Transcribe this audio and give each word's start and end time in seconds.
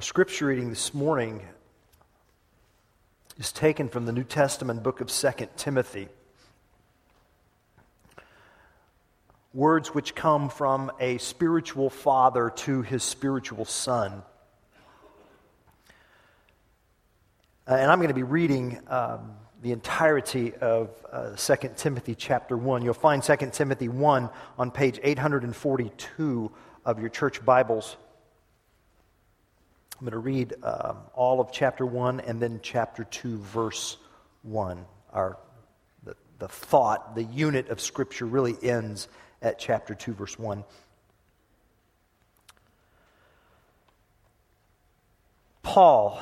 Our 0.00 0.04
scripture 0.04 0.46
reading 0.46 0.70
this 0.70 0.94
morning 0.94 1.42
is 3.36 3.52
taken 3.52 3.90
from 3.90 4.06
the 4.06 4.12
New 4.12 4.24
Testament 4.24 4.82
book 4.82 5.02
of 5.02 5.08
2 5.08 5.30
Timothy. 5.58 6.08
Words 9.52 9.88
which 9.94 10.14
come 10.14 10.48
from 10.48 10.90
a 11.00 11.18
spiritual 11.18 11.90
father 11.90 12.48
to 12.48 12.80
his 12.80 13.02
spiritual 13.02 13.66
son. 13.66 14.22
Uh, 17.68 17.74
and 17.74 17.92
I'm 17.92 17.98
going 17.98 18.08
to 18.08 18.14
be 18.14 18.22
reading 18.22 18.80
um, 18.88 19.32
the 19.60 19.72
entirety 19.72 20.54
of 20.54 20.88
uh, 21.12 21.36
2 21.36 21.72
Timothy 21.76 22.14
chapter 22.14 22.56
1. 22.56 22.80
You'll 22.80 22.94
find 22.94 23.22
2 23.22 23.36
Timothy 23.52 23.88
1 23.88 24.30
on 24.58 24.70
page 24.70 24.98
842 25.02 26.52
of 26.86 27.00
your 27.00 27.10
church 27.10 27.44
Bibles. 27.44 27.98
I'm 30.00 30.06
going 30.06 30.12
to 30.12 30.18
read 30.18 30.54
um, 30.62 30.96
all 31.12 31.42
of 31.42 31.52
chapter 31.52 31.84
1 31.84 32.20
and 32.20 32.40
then 32.40 32.60
chapter 32.62 33.04
2, 33.04 33.36
verse 33.36 33.98
1. 34.40 34.86
Our, 35.12 35.36
the, 36.04 36.16
the 36.38 36.48
thought, 36.48 37.14
the 37.14 37.24
unit 37.24 37.68
of 37.68 37.82
Scripture 37.82 38.24
really 38.24 38.56
ends 38.62 39.08
at 39.42 39.58
chapter 39.58 39.94
2, 39.94 40.14
verse 40.14 40.38
1. 40.38 40.64
Paul, 45.62 46.18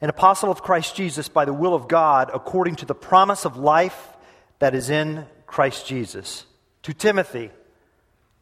an 0.00 0.10
apostle 0.10 0.50
of 0.50 0.60
Christ 0.60 0.96
Jesus 0.96 1.28
by 1.28 1.44
the 1.44 1.52
will 1.52 1.72
of 1.72 1.86
God, 1.86 2.32
according 2.34 2.74
to 2.76 2.84
the 2.84 2.96
promise 2.96 3.44
of 3.44 3.56
life 3.56 4.08
that 4.58 4.74
is 4.74 4.90
in 4.90 5.24
Christ 5.46 5.86
Jesus. 5.86 6.46
To 6.82 6.92
Timothy, 6.92 7.52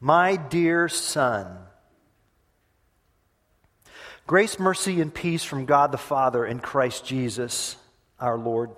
my 0.00 0.36
dear 0.36 0.88
son, 0.88 1.58
Grace, 4.30 4.60
mercy, 4.60 5.00
and 5.00 5.12
peace 5.12 5.42
from 5.42 5.64
God 5.64 5.90
the 5.90 5.98
Father 5.98 6.44
and 6.44 6.62
Christ 6.62 7.04
Jesus 7.04 7.74
our 8.20 8.38
Lord. 8.38 8.70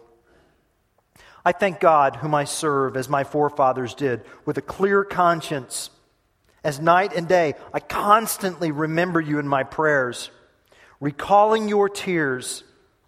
I 1.44 1.52
thank 1.52 1.78
God, 1.78 2.16
whom 2.16 2.34
I 2.34 2.44
serve 2.44 2.96
as 2.96 3.06
my 3.06 3.22
forefathers 3.22 3.92
did, 3.92 4.24
with 4.46 4.56
a 4.56 4.62
clear 4.62 5.04
conscience. 5.04 5.90
As 6.64 6.80
night 6.80 7.12
and 7.14 7.28
day, 7.28 7.52
I 7.70 7.80
constantly 7.80 8.70
remember 8.70 9.20
you 9.20 9.38
in 9.38 9.46
my 9.46 9.62
prayers. 9.62 10.30
Recalling 11.00 11.68
your 11.68 11.90
tears, 11.90 12.64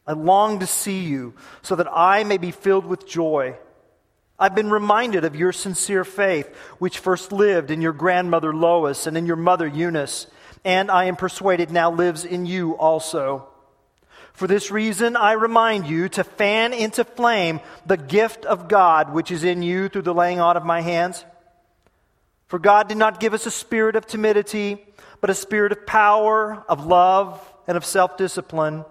I 0.07 0.13
long 0.13 0.61
to 0.61 0.67
see 0.67 1.01
you 1.01 1.33
so 1.63 1.77
that 1.77 1.89
I 1.91 2.25
may 2.25 2.37
be 2.37 2.51
filled 2.51 2.85
with 2.85 3.09
joy. 3.09 3.57
I've 4.39 4.55
been 4.55 4.69
reminded 4.69 5.25
of 5.25 5.35
your 5.35 5.53
sincere 5.53 6.05
faith, 6.05 6.55
which 6.79 6.99
first 6.99 7.33
lived 7.33 7.71
in 7.71 7.81
your 7.81 7.95
grandmother 7.95 8.53
Lois 8.53 9.07
and 9.07 9.17
in 9.17 9.25
your 9.25 9.37
mother 9.37 9.67
Eunice 9.67 10.27
and 10.65 10.91
I 10.91 11.05
am 11.05 11.17
persuaded 11.17 11.71
now 11.71 11.91
lives 11.91 12.25
in 12.25 12.47
you 12.47 12.73
also. 12.77 13.49
For 14.33 14.49
this 14.49 14.71
reason, 14.71 15.17
I 15.17 15.33
remind 15.33 15.87
you 15.87 16.09
to 16.11 16.25
fan 16.25 16.73
into 16.73 17.05
flame 17.05 17.61
the 17.87 17.97
gift 17.97 18.45
of 18.45 18.69
God 18.69 19.13
which 19.13 19.31
is 19.31 19.45
in 19.45 19.63
you 19.63 19.89
through 19.89 20.03
the 20.03 20.15
laying 20.15 20.41
on 20.41 20.57
of 20.57 20.65
my 20.65 20.81
hands. 20.81 21.25
For 22.49 22.59
God 22.59 22.89
did 22.89 22.97
not 22.97 23.21
give 23.21 23.35
us 23.35 23.47
a 23.47 23.51
spirit 23.51 23.95
of 23.95 24.07
timidity, 24.07 24.85
but 25.21 25.31
a 25.31 25.35
spirit 25.35 25.73
of 25.73 25.87
power, 25.87 26.65
of 26.69 26.87
love, 26.87 27.41
and 27.67 27.77
of 27.77 27.85
self 27.85 28.17
discipline. 28.17 28.85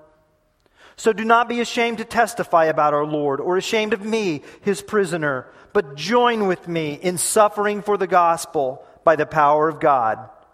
So 0.95 1.11
do 1.11 1.25
not 1.25 1.49
be 1.49 1.59
ashamed 1.59 1.97
to 1.97 2.05
testify 2.05 2.65
about 2.65 2.93
our 2.93 3.05
Lord, 3.05 3.41
or 3.41 3.57
ashamed 3.57 3.93
of 3.93 4.05
me, 4.05 4.43
his 4.61 4.81
prisoner, 4.81 5.47
but 5.73 5.95
join 5.95 6.47
with 6.47 6.67
me 6.67 6.93
in 6.93 7.17
suffering 7.17 7.81
for 7.81 7.97
the 7.97 8.07
gospel 8.07 8.85
by 9.03 9.15
the 9.15 9.25
power 9.25 9.67
of 9.67 9.79
God 9.79 10.29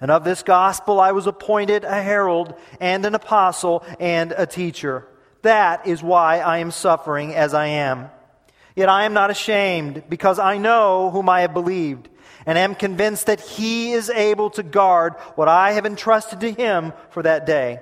And 0.00 0.10
of 0.10 0.24
this 0.24 0.42
gospel 0.42 1.00
I 1.00 1.12
was 1.12 1.26
appointed 1.26 1.84
a 1.84 2.02
herald 2.02 2.54
and 2.80 3.04
an 3.04 3.14
apostle 3.14 3.84
and 3.98 4.32
a 4.36 4.46
teacher. 4.46 5.06
That 5.42 5.86
is 5.86 6.02
why 6.02 6.38
I 6.38 6.58
am 6.58 6.70
suffering 6.70 7.34
as 7.34 7.54
I 7.54 7.66
am. 7.66 8.10
Yet 8.76 8.88
I 8.88 9.04
am 9.04 9.12
not 9.12 9.30
ashamed, 9.30 10.04
because 10.08 10.38
I 10.38 10.58
know 10.58 11.10
whom 11.10 11.28
I 11.28 11.40
have 11.40 11.52
believed, 11.52 12.08
and 12.46 12.56
am 12.56 12.76
convinced 12.76 13.26
that 13.26 13.40
he 13.40 13.92
is 13.92 14.08
able 14.08 14.50
to 14.50 14.62
guard 14.62 15.14
what 15.34 15.48
I 15.48 15.72
have 15.72 15.84
entrusted 15.84 16.40
to 16.40 16.52
him 16.52 16.92
for 17.10 17.24
that 17.24 17.44
day. 17.44 17.80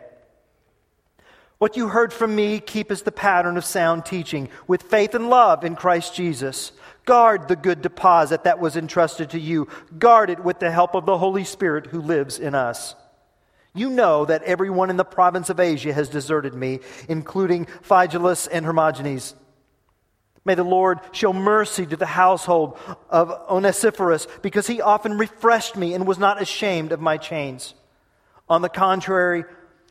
What 1.58 1.76
you 1.76 1.88
heard 1.88 2.12
from 2.12 2.34
me, 2.34 2.60
keep 2.60 2.90
as 2.90 3.02
the 3.02 3.12
pattern 3.12 3.56
of 3.56 3.64
sound 3.64 4.06
teaching, 4.06 4.48
with 4.66 4.82
faith 4.82 5.14
and 5.14 5.28
love 5.28 5.64
in 5.64 5.76
Christ 5.76 6.14
Jesus. 6.14 6.72
Guard 7.06 7.48
the 7.48 7.56
good 7.56 7.80
deposit 7.80 8.44
that 8.44 8.58
was 8.58 8.76
entrusted 8.76 9.30
to 9.30 9.40
you. 9.40 9.68
Guard 9.98 10.28
it 10.28 10.44
with 10.44 10.58
the 10.58 10.70
help 10.70 10.94
of 10.94 11.06
the 11.06 11.16
Holy 11.16 11.44
Spirit 11.44 11.86
who 11.86 12.02
lives 12.02 12.38
in 12.38 12.54
us. 12.54 12.94
You 13.74 13.90
know 13.90 14.24
that 14.24 14.42
everyone 14.42 14.90
in 14.90 14.96
the 14.96 15.04
province 15.04 15.48
of 15.48 15.60
Asia 15.60 15.92
has 15.92 16.08
deserted 16.08 16.54
me, 16.54 16.80
including 17.08 17.66
Phygelus 17.82 18.48
and 18.50 18.66
Hermogenes. 18.66 19.34
May 20.44 20.54
the 20.54 20.64
Lord 20.64 21.00
show 21.12 21.32
mercy 21.32 21.84
to 21.86 21.96
the 21.96 22.06
household 22.06 22.78
of 23.10 23.30
Onesiphorus, 23.50 24.28
because 24.42 24.66
he 24.66 24.80
often 24.80 25.18
refreshed 25.18 25.76
me 25.76 25.92
and 25.92 26.06
was 26.06 26.18
not 26.18 26.40
ashamed 26.40 26.92
of 26.92 27.00
my 27.00 27.16
chains. 27.18 27.74
On 28.48 28.62
the 28.62 28.68
contrary, 28.68 29.44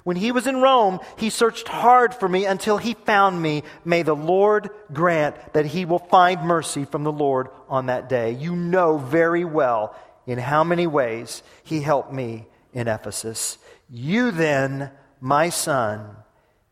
when 0.05 0.17
he 0.17 0.31
was 0.31 0.45
in 0.45 0.61
Rome, 0.61 0.99
he 1.17 1.31
searched 1.31 1.67
hard 1.67 2.13
for 2.13 2.29
me 2.29 2.45
until 2.45 2.77
he 2.77 2.93
found 2.93 3.41
me. 3.41 3.63
May 3.83 4.03
the 4.03 4.15
Lord 4.15 4.69
grant 4.93 5.35
that 5.53 5.65
he 5.65 5.83
will 5.83 5.97
find 5.97 6.43
mercy 6.43 6.85
from 6.85 7.03
the 7.03 7.11
Lord 7.11 7.49
on 7.67 7.87
that 7.87 8.07
day. 8.07 8.29
You 8.29 8.55
know 8.55 8.99
very 8.99 9.43
well 9.43 9.95
in 10.27 10.37
how 10.37 10.63
many 10.63 10.85
ways 10.85 11.41
he 11.63 11.81
helped 11.81 12.13
me 12.13 12.45
in 12.71 12.87
Ephesus. 12.87 13.57
You 13.89 14.29
then, 14.29 14.91
my 15.21 15.49
son, 15.49 16.15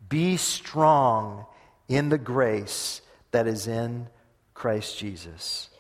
be 0.08 0.38
strong 0.38 1.48
in 1.88 2.10
the 2.10 2.20
grace 2.20 3.02
that 3.32 3.48
is 3.48 3.66
in 3.66 4.10
Christ 4.54 4.96
Jesus. 5.00 5.72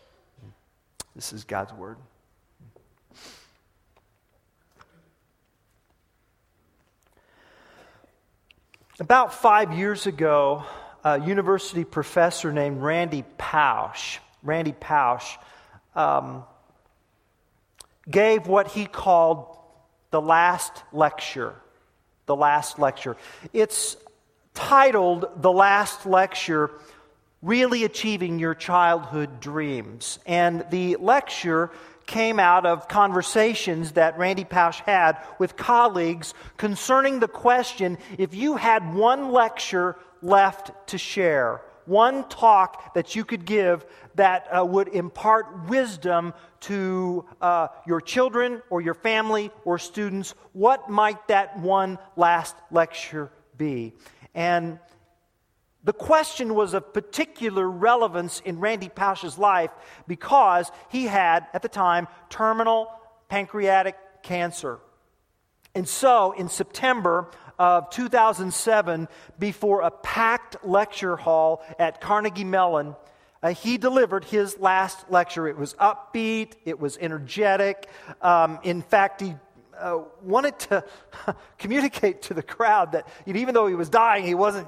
This 1.16 1.34
is 1.34 1.44
God's 1.44 1.74
word. 1.74 1.98
About 9.00 9.34
five 9.34 9.74
years 9.74 10.06
ago, 10.06 10.66
a 11.04 11.20
university 11.20 11.84
professor 11.84 12.54
named 12.54 12.80
Randy 12.80 13.24
Pausch, 13.40 14.20
Randy 14.44 14.74
Pausch, 14.74 15.36
um, 15.96 16.44
gave 18.08 18.46
what 18.46 18.68
he 18.68 18.86
called 18.86 19.58
the 20.12 20.22
last 20.22 20.84
lecture. 20.92 21.56
The 22.28 22.36
last 22.36 22.78
lecture. 22.78 23.18
It's 23.52 23.98
titled 24.54 25.26
The 25.38 25.52
Last 25.52 26.06
Lecture 26.06 26.70
Really 27.44 27.84
Achieving 27.84 28.40
Your 28.40 28.56
Childhood 28.56 29.42
Dreams. 29.42 30.18
And 30.26 30.66
the 30.70 30.96
lecture 30.96 31.72
came 32.06 32.40
out 32.40 32.66
of 32.66 32.88
conversations 32.88 33.92
that 33.92 34.18
Randy 34.18 34.46
Pausch 34.46 34.80
had 34.80 35.18
with 35.40 35.58
colleagues 35.58 36.34
concerning 36.56 37.20
the 37.20 37.28
question 37.28 37.98
if 38.18 38.34
you 38.34 38.56
had 38.56 38.96
one 38.96 39.34
lecture 39.34 39.98
left 40.22 40.72
to 40.88 40.98
share, 40.98 41.60
one 41.86 42.24
talk 42.30 42.94
that 42.94 43.14
you 43.14 43.26
could 43.26 43.44
give 43.44 43.86
that 44.16 44.48
uh, 44.58 44.64
would 44.64 44.88
impart 44.88 45.68
wisdom 45.68 46.34
to 46.62 47.26
uh, 47.42 47.68
your 47.86 48.00
children 48.00 48.62
or 48.70 48.80
your 48.80 48.94
family 48.94 49.52
or 49.66 49.78
students, 49.78 50.34
what 50.54 50.90
might 50.90 51.28
that 51.28 51.60
one 51.60 52.00
last 52.16 52.56
lecture 52.72 53.30
be? 53.58 53.92
And 54.34 54.80
the 55.84 55.94
question 55.94 56.56
was 56.56 56.74
of 56.74 56.94
particular 56.94 57.70
relevance 57.70 58.40
in 58.40 58.60
Randy 58.60 58.90
Pausch's 58.90 59.38
life 59.38 59.72
because 60.08 60.72
he 60.90 61.06
had, 61.06 61.46
at 61.54 61.62
the 61.62 61.70
time, 61.70 62.08
terminal 62.30 62.90
pancreatic 63.28 63.98
cancer. 64.22 64.80
And 65.76 65.88
so, 65.88 66.32
in 66.34 66.50
September 66.50 67.30
of 67.60 67.90
2007, 67.90 69.08
before 69.40 69.82
a 69.82 69.92
packed 69.92 70.64
lecture 70.64 71.18
hall 71.18 71.64
at 71.78 72.00
Carnegie 72.00 72.44
Mellon, 72.44 72.96
uh, 73.42 73.50
he 73.50 73.78
delivered 73.78 74.24
his 74.24 74.58
last 74.60 75.10
lecture. 75.10 75.48
It 75.48 75.58
was 75.58 75.74
upbeat, 75.74 76.54
it 76.64 76.80
was 76.80 76.98
energetic. 76.98 77.90
Um, 78.22 78.60
in 78.64 78.82
fact, 78.82 79.20
he 79.20 79.36
uh, 79.78 80.00
wanted 80.22 80.58
to 80.60 80.86
communicate 81.58 82.22
to 82.24 82.34
the 82.34 82.44
crowd 82.44 82.94
that 82.94 83.08
even 83.26 83.54
though 83.54 83.68
he 83.68 83.76
was 83.76 83.90
dying, 83.90 84.24
he 84.24 84.36
wasn't 84.36 84.68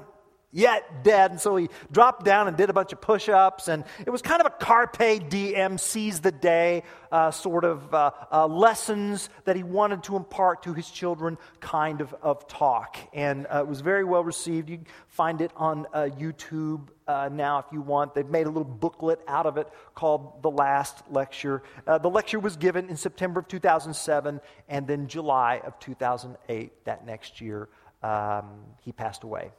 yet 0.56 1.04
dead. 1.04 1.32
And 1.32 1.40
so 1.40 1.54
he 1.56 1.68
dropped 1.92 2.24
down 2.24 2.48
and 2.48 2.56
did 2.56 2.70
a 2.70 2.72
bunch 2.72 2.92
of 2.92 3.00
push 3.00 3.28
ups. 3.28 3.68
And 3.68 3.84
it 4.04 4.10
was 4.10 4.22
kind 4.22 4.40
of 4.40 4.46
a 4.46 4.50
carpe 4.50 5.28
diem, 5.28 5.76
seize 5.76 6.20
the 6.20 6.32
day 6.32 6.82
uh, 7.12 7.30
sort 7.30 7.64
of 7.64 7.94
uh, 7.94 8.10
uh, 8.32 8.46
lessons 8.46 9.28
that 9.44 9.54
he 9.54 9.62
wanted 9.62 10.02
to 10.04 10.16
impart 10.16 10.62
to 10.62 10.72
his 10.72 10.90
children 10.90 11.36
kind 11.60 12.00
of, 12.00 12.14
of 12.22 12.48
talk. 12.48 12.96
And 13.12 13.46
uh, 13.46 13.58
it 13.58 13.68
was 13.68 13.82
very 13.82 14.02
well 14.02 14.24
received. 14.24 14.70
You 14.70 14.80
find 15.08 15.42
it 15.42 15.52
on 15.56 15.86
uh, 15.92 16.08
YouTube 16.18 16.88
uh, 17.06 17.28
now 17.30 17.58
if 17.58 17.66
you 17.70 17.82
want. 17.82 18.14
They've 18.14 18.26
made 18.26 18.46
a 18.46 18.50
little 18.50 18.64
booklet 18.64 19.20
out 19.28 19.44
of 19.44 19.58
it 19.58 19.68
called 19.94 20.42
The 20.42 20.50
Last 20.50 21.02
Lecture. 21.10 21.62
the 21.86 22.10
lecture 22.10 22.40
was 22.40 22.56
given 22.56 22.88
in 22.88 22.96
September 22.96 23.40
of 23.40 23.48
2007 23.48 24.40
and 24.68 24.86
then 24.86 25.06
July 25.06 25.60
of 25.64 25.78
2008, 25.80 26.84
that 26.86 27.06
next 27.06 27.40
year. 27.42 27.68
Um, 28.02 28.60
he 28.82 28.92
passed 28.92 29.22
away 29.22 29.50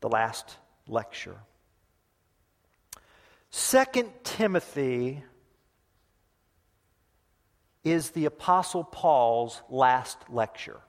the 0.00 0.08
last 0.08 0.56
lecture. 0.86 1.36
Second 3.50 4.10
Timothy 4.24 5.22
is 7.84 8.10
the 8.10 8.26
Apostle 8.26 8.84
Paul's 8.84 9.60
last 9.68 10.18
lecture. 10.28 10.80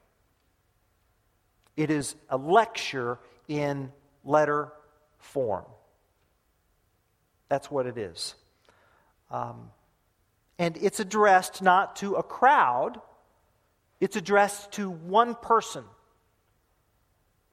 It 1.77 1.89
is 1.89 2.15
a 2.29 2.37
lecture 2.37 3.19
in 3.47 3.91
letter 4.23 4.71
form. 5.17 5.65
That's 7.49 7.71
what 7.71 7.85
it 7.85 7.97
is. 7.97 8.35
Um, 9.29 9.71
and 10.59 10.77
it's 10.77 10.99
addressed 10.99 11.61
not 11.61 11.95
to 11.97 12.15
a 12.15 12.23
crowd, 12.23 13.01
it's 13.99 14.15
addressed 14.15 14.73
to 14.73 14.89
one 14.89 15.35
person 15.35 15.83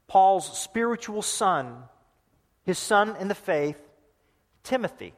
Paul's 0.09 0.59
spiritual 0.59 1.23
son, 1.23 1.85
his 2.65 2.79
son 2.79 3.15
in 3.21 3.29
the 3.29 3.35
faith, 3.35 3.81
Timothy. 4.65 5.15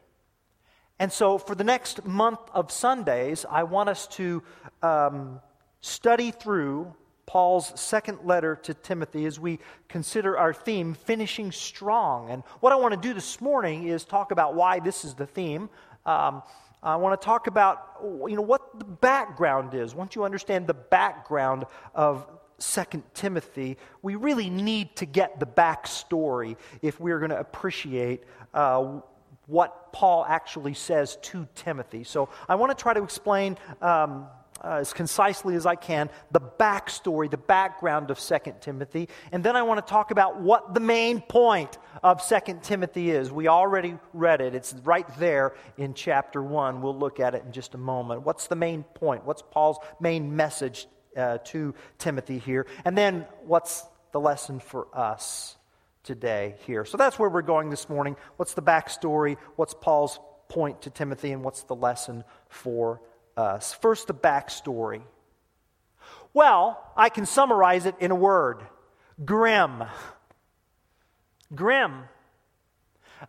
And 0.99 1.11
so, 1.11 1.39
for 1.39 1.55
the 1.55 1.65
next 1.65 2.05
month 2.05 2.41
of 2.53 2.71
Sundays, 2.71 3.47
I 3.49 3.63
want 3.63 3.89
us 3.89 4.07
to 4.09 4.43
um, 4.83 5.41
study 5.81 6.31
through 6.31 6.95
Paul's 7.25 7.73
second 7.81 8.19
letter 8.25 8.57
to 8.65 8.75
Timothy 8.75 9.25
as 9.25 9.39
we 9.39 9.61
consider 9.89 10.37
our 10.37 10.53
theme, 10.53 10.95
finishing 10.95 11.53
strong. 11.53 12.29
And 12.29 12.43
what 12.59 12.73
I 12.73 12.77
want 12.77 12.93
to 12.93 13.01
do 13.01 13.15
this 13.15 13.41
morning 13.41 13.87
is 13.87 14.05
talk 14.05 14.33
about 14.33 14.55
why 14.55 14.81
this 14.81 15.05
is 15.05 15.15
the 15.15 15.27
theme. 15.27 15.71
Um, 16.05 16.43
I 16.83 16.97
want 16.97 17.21
to 17.21 17.25
talk 17.25 17.47
about 17.47 18.01
you 18.03 18.35
know 18.37 18.43
what 18.43 18.79
the 18.79 18.85
background 18.85 19.75
is. 19.75 19.95
Once 19.95 20.17
you 20.17 20.25
understand 20.25 20.67
the 20.67 20.75
background 20.75 21.65
of 21.95 22.27
Second 22.63 23.03
Timothy, 23.15 23.77
we 24.03 24.15
really 24.15 24.51
need 24.51 24.95
to 24.97 25.07
get 25.07 25.41
the 25.41 25.47
backstory 25.47 26.57
if 26.83 27.01
we're 27.01 27.19
going 27.19 27.31
to 27.31 27.41
appreciate 27.41 28.25
uh, 28.55 29.01
what 29.47 29.93
Paul 29.93 30.25
actually 30.27 30.75
says 30.75 31.17
to 31.23 31.49
Timothy. 31.55 32.05
So 32.05 32.29
I 32.49 32.55
want 32.55 32.77
to 32.77 32.81
try 32.81 32.95
to 32.95 33.03
explain 33.03 33.59
um, 33.83 34.27
uh, 34.63 34.75
as 34.75 34.93
concisely 34.93 35.55
as 35.55 35.67
I 35.67 35.75
can 35.75 36.11
the 36.31 36.41
backstory, 36.41 37.31
the 37.31 37.39
background 37.39 38.11
of 38.11 38.21
Second 38.21 38.61
Timothy, 38.61 39.09
and 39.33 39.43
then 39.43 39.57
I 39.57 39.63
want 39.63 39.85
to 39.85 39.91
talk 39.91 40.11
about 40.11 40.41
what 40.41 40.75
the 40.75 40.81
main 40.81 41.21
point 41.21 41.79
of 42.03 42.21
Second 42.21 42.63
Timothy 42.63 43.11
is. 43.11 43.33
We 43.33 43.49
already 43.49 43.97
read 44.13 44.41
it, 44.41 44.55
it's 44.55 44.75
right 44.85 45.09
there 45.19 45.55
in 45.79 45.95
chapter 45.95 46.43
1. 46.43 46.83
We'll 46.83 46.97
look 46.97 47.21
at 47.21 47.35
it 47.35 47.43
in 47.45 47.53
just 47.53 47.75
a 47.75 47.79
moment. 47.79 48.23
What's 48.23 48.47
the 48.47 48.57
main 48.57 48.83
point? 48.83 49.25
What's 49.25 49.43
Paul's 49.43 49.79
main 49.99 50.37
message 50.37 50.87
uh, 51.17 51.39
to 51.39 51.75
Timothy 51.99 52.39
here. 52.39 52.67
And 52.85 52.97
then 52.97 53.27
what's 53.45 53.85
the 54.13 54.21
lesson 54.21 54.61
for 54.61 54.87
us 54.93 55.57
today 56.03 56.57
here? 56.67 56.85
So 56.85 56.97
that's 56.97 57.19
where 57.19 57.29
we're 57.29 57.43
going 57.43 57.71
this 57.71 57.89
morning. 57.89 58.17
What's 58.37 58.55
the 58.55 58.63
backstory? 58.63 59.37
What's 59.57 59.75
Paul's 59.75 60.19
point 60.49 60.83
to 60.83 60.91
Timothy? 60.91 61.33
And 61.33 61.43
what's 61.43 61.63
the 61.65 61.75
lesson 61.75 62.25
for 62.49 63.01
us? 63.37 63.73
First, 63.75 64.07
the 64.07 64.15
backstory. 64.15 65.03
Well, 66.33 66.83
I 66.97 67.09
can 67.09 67.27
summarize 67.27 67.87
it 67.87 67.97
in 68.01 68.11
a 68.11 68.17
word 68.17 68.63
grim. 69.25 69.85
Grim. 71.55 72.05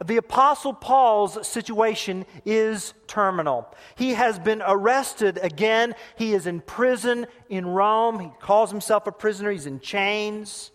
The 0.04 0.18
Apostle 0.18 0.74
Paul's 0.74 1.46
situation 1.48 2.26
is 2.46 2.94
terminal. 3.08 3.74
He 3.96 4.14
has 4.14 4.40
been 4.40 4.62
arrested 4.66 5.40
again. 5.42 5.96
He 6.18 6.34
is 6.34 6.48
in 6.48 6.62
prison 6.62 7.28
in 7.50 7.66
Rome. 7.66 8.20
He 8.20 8.30
calls 8.40 8.72
himself 8.72 9.08
a 9.08 9.12
prisoner. 9.12 9.52
He's 9.52 9.66
in 9.66 9.80
chains. 9.80 10.72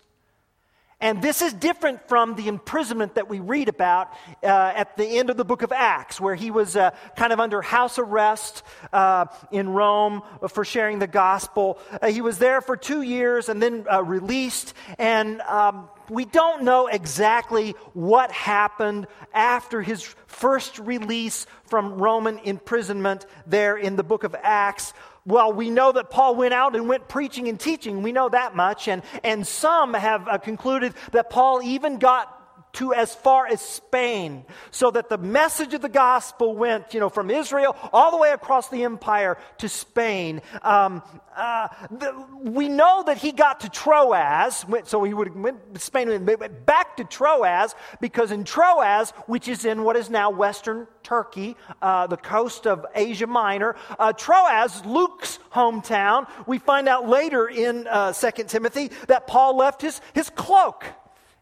And 0.99 1.21
this 1.21 1.43
is 1.43 1.53
different 1.53 2.09
from 2.09 2.37
the 2.37 2.49
imprisonment 2.49 3.17
that 3.17 3.29
we 3.29 3.39
read 3.39 3.69
about 3.69 4.13
uh, 4.43 4.47
at 4.47 4.97
the 4.97 5.05
end 5.05 5.29
of 5.29 5.37
the 5.37 5.45
book 5.45 5.61
of 5.61 5.71
Acts, 5.71 6.19
where 6.19 6.35
he 6.35 6.51
was 6.51 6.75
uh, 6.75 6.93
kind 7.17 7.35
of 7.35 7.41
under 7.41 7.61
house 7.61 7.99
arrest 7.99 8.63
uh, 8.95 9.27
in 9.51 9.69
Rome 9.69 10.23
for 10.49 10.65
sharing 10.65 10.99
the 10.99 11.07
gospel. 11.07 11.79
Uh, 12.01 12.07
he 12.09 12.23
was 12.23 12.39
there 12.39 12.63
for 12.63 12.79
two 12.79 13.03
years 13.03 13.51
and 13.51 13.63
then 13.63 13.85
uh, 13.93 14.03
released. 14.03 14.73
And 14.99 15.43
um, 15.43 15.91
we 16.09 16.25
don't 16.25 16.63
know 16.63 16.87
exactly 16.87 17.73
what 17.93 18.33
happened 18.33 19.07
after 19.35 19.83
his 19.83 20.03
first 20.27 20.79
release 20.79 21.47
from 21.67 21.99
Roman 21.99 22.39
imprisonment 22.39 23.27
there 23.47 23.77
in 23.77 23.97
the 23.97 24.03
book 24.03 24.25
of 24.25 24.35
Acts. 24.43 24.95
Well, 25.26 25.52
we 25.52 25.70
know 25.70 25.90
that 25.90 26.08
Paul 26.08 26.37
went 26.37 26.55
out 26.55 26.76
and 26.76 26.88
went 26.88 27.08
preaching 27.08 27.49
and 27.49 27.58
teaching. 27.58 28.02
We 28.02 28.12
know 28.12 28.28
that 28.28 28.55
much. 28.55 28.87
And, 28.87 29.02
and 29.25 29.44
some 29.44 29.93
have 29.93 30.28
uh, 30.28 30.38
concluded 30.38 30.94
that 31.11 31.31
Paul 31.31 31.62
even 31.62 31.99
got 31.99 32.36
to 32.76 32.93
as 32.93 33.14
far 33.14 33.46
as 33.46 33.61
Spain, 33.61 34.44
so 34.70 34.90
that 34.90 35.08
the 35.08 35.19
message 35.19 35.75
of 35.75 35.81
the 35.81 35.88
gospel 35.88 36.55
went, 36.55 36.93
you 36.93 37.00
know, 37.00 37.08
from 37.08 37.31
Israel 37.31 37.76
all 37.93 38.11
the 38.11 38.17
way 38.19 38.32
across 38.32 38.69
the 38.69 38.84
empire 38.84 39.38
to 39.58 39.69
Spain. 39.69 40.43
Um, 40.62 41.02
uh, 41.34 41.69
the, 41.90 42.26
we 42.43 42.69
know 42.69 43.02
that 43.06 43.19
he 43.19 43.32
got 43.32 43.61
to 43.61 43.69
Troas, 43.69 44.64
so 44.84 45.05
he 45.05 45.14
would 45.14 45.34
went 45.34 45.81
Spain 45.81 46.08
went 46.26 46.67
back 46.67 46.96
to 46.99 47.05
Troas 47.05 47.75
because 48.00 48.31
in 48.31 48.44
Troas, 48.44 49.11
which 49.26 49.49
is 49.49 49.64
in 49.64 49.82
what 49.82 49.96
is 49.96 50.11
now 50.11 50.31
Western 50.31 50.87
Turkey, 51.02 51.56
uh, 51.81 52.06
the 52.06 52.17
coast 52.17 52.67
of 52.67 52.84
Asia 52.94 53.26
Minor, 53.26 53.76
uh, 53.99 54.12
Troas, 54.12 54.84
Luke's 54.84 55.38
hometown. 55.52 56.28
We 56.46 56.58
find 56.58 56.88
out 56.88 57.08
later 57.08 57.49
in 57.49 57.87
uh, 57.87 58.12
Second 58.12 58.49
Timothy 58.49 58.90
that 59.08 59.26
Paul 59.26 59.56
left 59.56 59.82
his 59.82 60.00
his 60.14 60.31
cloak 60.31 60.84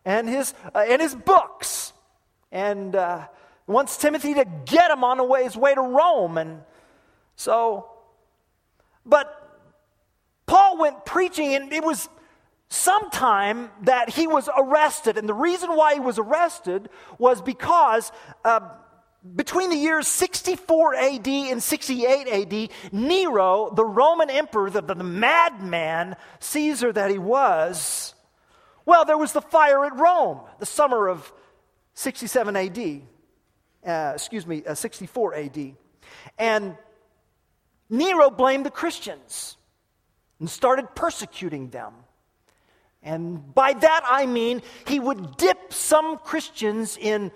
and 0.05 0.29
his, 0.29 0.55
uh, 0.75 0.85
and 0.87 1.01
his 1.01 1.15
books 1.15 1.93
and 2.53 2.94
uh, 2.94 3.27
wants 3.67 3.96
Timothy 3.96 4.34
to 4.34 4.44
get 4.65 4.91
him 4.91 5.05
on 5.05 5.19
his 5.43 5.56
way 5.56 5.75
to 5.75 5.81
Rome. 5.81 6.39
And 6.39 6.61
so, 7.37 7.91
but 9.05 9.41
Paul 10.46 10.79
went 10.79 11.05
preaching, 11.05 11.55
and 11.55 11.73
it 11.73 11.82
was 11.82 12.08
sometime 12.69 13.70
that 13.82 14.11
he 14.11 14.27
was 14.27 14.49
arrested. 14.56 15.17
And 15.19 15.29
the 15.29 15.34
reason 15.34 15.75
why 15.75 15.94
he 15.94 16.01
was 16.01 16.19
arrested 16.19 16.89
was 17.19 17.43
because. 17.43 18.13
Uh, 18.44 18.61
between 19.37 19.70
the 19.70 19.77
years 19.77 20.06
64 20.06 20.96
AD 20.96 21.27
and 21.27 21.63
68 21.63 22.29
AD, 22.53 22.93
Nero, 22.93 23.73
the 23.75 23.84
Roman 23.84 24.29
emperor, 24.29 24.69
the, 24.69 24.82
the 24.82 24.94
madman 24.96 26.17
Caesar 26.41 26.93
that 26.93 27.11
he 27.11 27.17
was, 27.17 28.14
well, 28.86 29.05
there 29.05 29.19
was 29.19 29.32
the 29.32 29.41
fire 29.41 29.84
at 29.84 29.96
Rome, 29.96 30.41
the 30.58 30.67
summer 30.67 31.08
of 31.08 31.32
67 31.94 32.56
AD. 32.56 33.03
Uh, 33.86 34.12
excuse 34.14 34.46
me, 34.46 34.64
uh, 34.64 34.74
64 34.74 35.34
AD. 35.34 35.74
And 36.38 36.76
Nero 37.91 38.31
blamed 38.31 38.67
the 38.67 38.70
Christians 38.70 39.56
and 40.41 40.48
started 40.48 40.94
persecuting 40.94 41.70
them. 41.70 41.93
And 43.03 43.55
by 43.55 43.74
that 43.74 44.03
I 44.06 44.26
mean 44.26 44.62
he 44.86 44.98
would 44.98 45.36
dip 45.36 45.72
some 45.72 46.19
Christians 46.19 46.96
in 46.96 47.31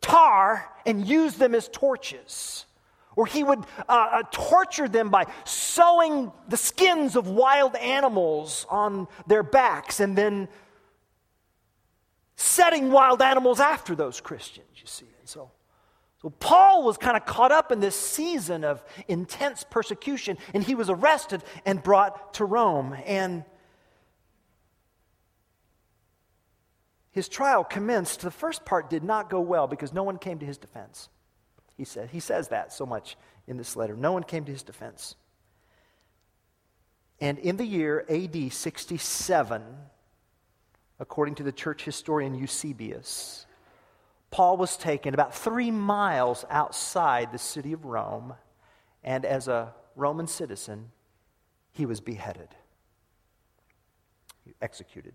tar 0.00 0.68
and 0.84 1.06
use 1.06 1.36
them 1.36 1.54
as 1.54 1.68
torches. 1.68 2.66
Or 3.14 3.26
he 3.26 3.44
would 3.44 3.60
uh, 3.60 3.62
uh, 3.88 4.22
torture 4.32 4.88
them 4.88 5.10
by 5.10 5.26
sewing 5.44 6.32
the 6.48 6.56
skins 6.56 7.14
of 7.14 7.28
wild 7.28 7.76
animals 7.76 8.66
on 8.68 9.06
their 9.26 9.42
backs 9.42 10.00
and 10.00 10.16
then 10.16 10.48
setting 12.42 12.90
wild 12.90 13.22
animals 13.22 13.60
after 13.60 13.94
those 13.94 14.20
Christians, 14.20 14.66
you 14.76 14.86
see. 14.86 15.06
And 15.20 15.28
so, 15.28 15.50
so 16.20 16.30
Paul 16.30 16.84
was 16.84 16.98
kind 16.98 17.16
of 17.16 17.24
caught 17.24 17.52
up 17.52 17.72
in 17.72 17.80
this 17.80 17.96
season 17.96 18.64
of 18.64 18.82
intense 19.08 19.64
persecution, 19.68 20.38
and 20.52 20.62
he 20.62 20.74
was 20.74 20.90
arrested 20.90 21.42
and 21.64 21.82
brought 21.82 22.34
to 22.34 22.44
Rome. 22.44 22.96
And 23.06 23.44
his 27.12 27.28
trial 27.28 27.62
commenced. 27.62 28.20
The 28.20 28.30
first 28.30 28.64
part 28.64 28.90
did 28.90 29.04
not 29.04 29.30
go 29.30 29.40
well 29.40 29.66
because 29.66 29.92
no 29.92 30.02
one 30.02 30.18
came 30.18 30.38
to 30.38 30.46
his 30.46 30.58
defense. 30.58 31.08
He 31.76 31.84
said 31.84 32.10
he 32.10 32.20
says 32.20 32.48
that 32.48 32.72
so 32.72 32.86
much 32.86 33.16
in 33.46 33.56
this 33.56 33.76
letter. 33.76 33.96
No 33.96 34.12
one 34.12 34.22
came 34.24 34.44
to 34.44 34.52
his 34.52 34.62
defense. 34.62 35.14
And 37.20 37.38
in 37.38 37.56
the 37.56 37.64
year 37.64 38.04
AD 38.08 38.52
67, 38.52 39.62
according 41.02 41.34
to 41.34 41.42
the 41.42 41.50
church 41.50 41.84
historian 41.84 42.32
Eusebius, 42.32 43.44
Paul 44.30 44.56
was 44.56 44.76
taken 44.76 45.14
about 45.14 45.34
three 45.34 45.72
miles 45.72 46.44
outside 46.48 47.32
the 47.32 47.38
city 47.38 47.72
of 47.72 47.84
Rome, 47.84 48.34
and 49.02 49.24
as 49.24 49.48
a 49.48 49.74
Roman 49.96 50.28
citizen, 50.28 50.92
he 51.72 51.86
was 51.86 52.00
beheaded, 52.00 52.48
executed 54.62 55.12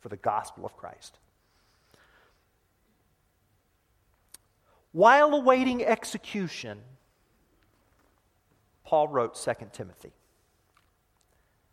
for 0.00 0.10
the 0.10 0.18
gospel 0.18 0.66
of 0.66 0.76
Christ. 0.76 1.18
While 4.92 5.34
awaiting 5.34 5.82
execution, 5.82 6.80
Paul 8.84 9.08
wrote 9.08 9.36
2 9.36 9.52
Timothy. 9.72 10.12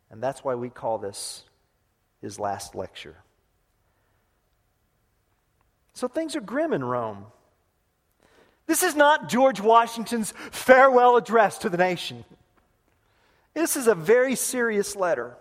And 0.09 0.24
that's 0.24 0.41
why 0.41 0.55
we 0.55 0.69
call 0.69 1.00
this 1.00 1.43
his 2.21 2.39
last 2.39 2.74
lecture. 2.74 3.17
So 5.98 6.08
things 6.08 6.36
are 6.36 6.42
grim 6.42 6.74
in 6.74 6.84
Rome. 6.84 7.25
This 8.68 8.84
is 8.84 8.96
not 8.96 9.30
George 9.30 9.60
Washington's 9.60 10.32
farewell 10.51 11.18
address 11.18 11.58
to 11.60 11.70
the 11.70 11.77
nation. 11.77 12.24
This 13.56 13.75
is 13.75 13.88
a 13.88 13.96
very 13.96 14.36
serious 14.36 14.96
letter 14.96 15.36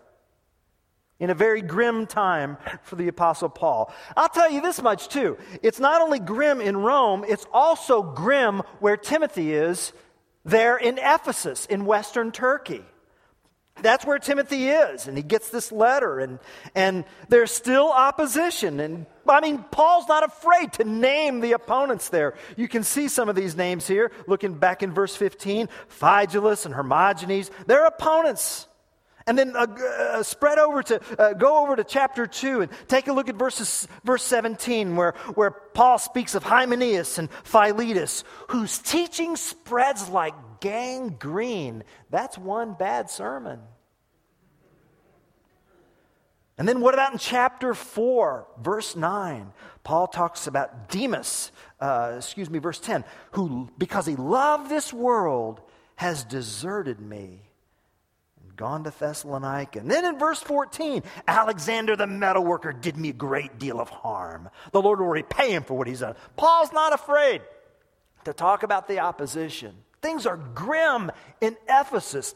in 1.20 1.28
a 1.28 1.34
very 1.34 1.60
grim 1.60 2.06
time 2.06 2.56
for 2.84 2.96
the 2.96 3.08
Apostle 3.08 3.50
Paul. 3.50 3.92
I'll 4.16 4.30
tell 4.30 4.50
you 4.50 4.62
this 4.62 4.80
much 4.80 5.10
too. 5.10 5.36
It's 5.62 5.78
not 5.78 6.00
only 6.00 6.20
grim 6.20 6.62
in 6.62 6.78
Rome, 6.78 7.26
it's 7.28 7.46
also 7.52 8.02
grim 8.02 8.62
where 8.80 8.96
Timothy 8.96 9.52
is, 9.52 9.92
there 10.46 10.78
in 10.78 10.96
Ephesus, 10.96 11.66
in 11.66 11.84
Western 11.84 12.32
Turkey. 12.32 12.82
That's 13.82 14.04
where 14.04 14.18
Timothy 14.18 14.68
is, 14.68 15.06
and 15.06 15.16
he 15.16 15.22
gets 15.22 15.50
this 15.50 15.70
letter, 15.70 16.18
and, 16.18 16.38
and 16.74 17.04
there's 17.28 17.50
still 17.50 17.90
opposition. 17.90 18.80
And 18.80 19.06
I 19.28 19.40
mean, 19.40 19.64
Paul's 19.70 20.08
not 20.08 20.24
afraid 20.24 20.72
to 20.74 20.84
name 20.84 21.40
the 21.40 21.52
opponents 21.52 22.08
there. 22.08 22.34
You 22.56 22.68
can 22.68 22.84
see 22.84 23.08
some 23.08 23.28
of 23.28 23.36
these 23.36 23.56
names 23.56 23.86
here, 23.86 24.12
looking 24.26 24.54
back 24.54 24.82
in 24.82 24.92
verse 24.92 25.14
15 25.14 25.68
Phygelus 25.88 26.64
and 26.64 26.74
Hermogenes. 26.74 27.50
They're 27.66 27.86
opponents. 27.86 28.66
And 29.28 29.36
then 29.36 29.56
uh, 29.56 29.66
uh, 29.66 30.22
spread 30.22 30.58
over 30.58 30.82
to, 30.84 31.20
uh, 31.20 31.32
go 31.32 31.62
over 31.62 31.74
to 31.74 31.82
chapter 31.82 32.28
2 32.28 32.62
and 32.62 32.72
take 32.86 33.08
a 33.08 33.12
look 33.12 33.28
at 33.28 33.34
verses, 33.34 33.88
verse 34.04 34.22
17, 34.22 34.94
where, 34.94 35.14
where 35.34 35.50
Paul 35.50 35.98
speaks 35.98 36.36
of 36.36 36.44
Hymenaeus 36.44 37.18
and 37.18 37.28
Philetus, 37.42 38.22
whose 38.50 38.78
teaching 38.78 39.34
spreads 39.34 40.08
like 40.08 40.34
gangrene. 40.60 41.82
That's 42.08 42.38
one 42.38 42.74
bad 42.74 43.10
sermon. 43.10 43.58
And 46.56 46.68
then 46.68 46.80
what 46.80 46.94
about 46.94 47.12
in 47.12 47.18
chapter 47.18 47.74
4, 47.74 48.46
verse 48.62 48.94
9? 48.94 49.52
Paul 49.82 50.06
talks 50.06 50.46
about 50.46 50.88
Demas, 50.88 51.50
uh, 51.80 52.14
excuse 52.16 52.48
me, 52.48 52.60
verse 52.60 52.78
10, 52.78 53.04
who, 53.32 53.68
because 53.76 54.06
he 54.06 54.14
loved 54.14 54.70
this 54.70 54.92
world, 54.92 55.60
has 55.96 56.22
deserted 56.22 57.00
me 57.00 57.45
gone 58.56 58.84
to 58.84 58.90
Thessalonica. 58.90 59.78
And 59.80 59.90
then 59.90 60.04
in 60.04 60.18
verse 60.18 60.40
14, 60.40 61.02
Alexander 61.28 61.96
the 61.96 62.06
metalworker 62.06 62.78
did 62.80 62.96
me 62.96 63.10
a 63.10 63.12
great 63.12 63.58
deal 63.58 63.80
of 63.80 63.88
harm. 63.88 64.48
The 64.72 64.82
Lord 64.82 65.00
will 65.00 65.08
repay 65.08 65.52
him 65.52 65.62
for 65.62 65.74
what 65.74 65.86
he's 65.86 66.00
done. 66.00 66.14
Paul's 66.36 66.72
not 66.72 66.92
afraid 66.92 67.42
to 68.24 68.32
talk 68.32 68.62
about 68.62 68.88
the 68.88 69.00
opposition. 69.00 69.74
Things 70.02 70.26
are 70.26 70.36
grim 70.36 71.10
in 71.40 71.56
Ephesus. 71.68 72.34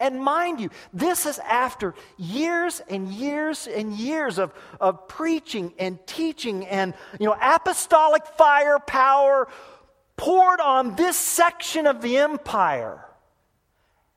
And 0.00 0.22
mind 0.22 0.60
you, 0.60 0.70
this 0.94 1.26
is 1.26 1.38
after 1.40 1.94
years 2.16 2.80
and 2.88 3.08
years 3.08 3.66
and 3.66 3.92
years 3.92 4.38
of, 4.38 4.54
of 4.80 5.08
preaching 5.08 5.74
and 5.78 5.98
teaching 6.06 6.66
and 6.66 6.94
you 7.18 7.26
know 7.26 7.36
apostolic 7.40 8.26
firepower 8.26 9.48
poured 10.16 10.60
on 10.60 10.96
this 10.96 11.18
section 11.18 11.86
of 11.86 12.00
the 12.00 12.16
empire. 12.16 13.04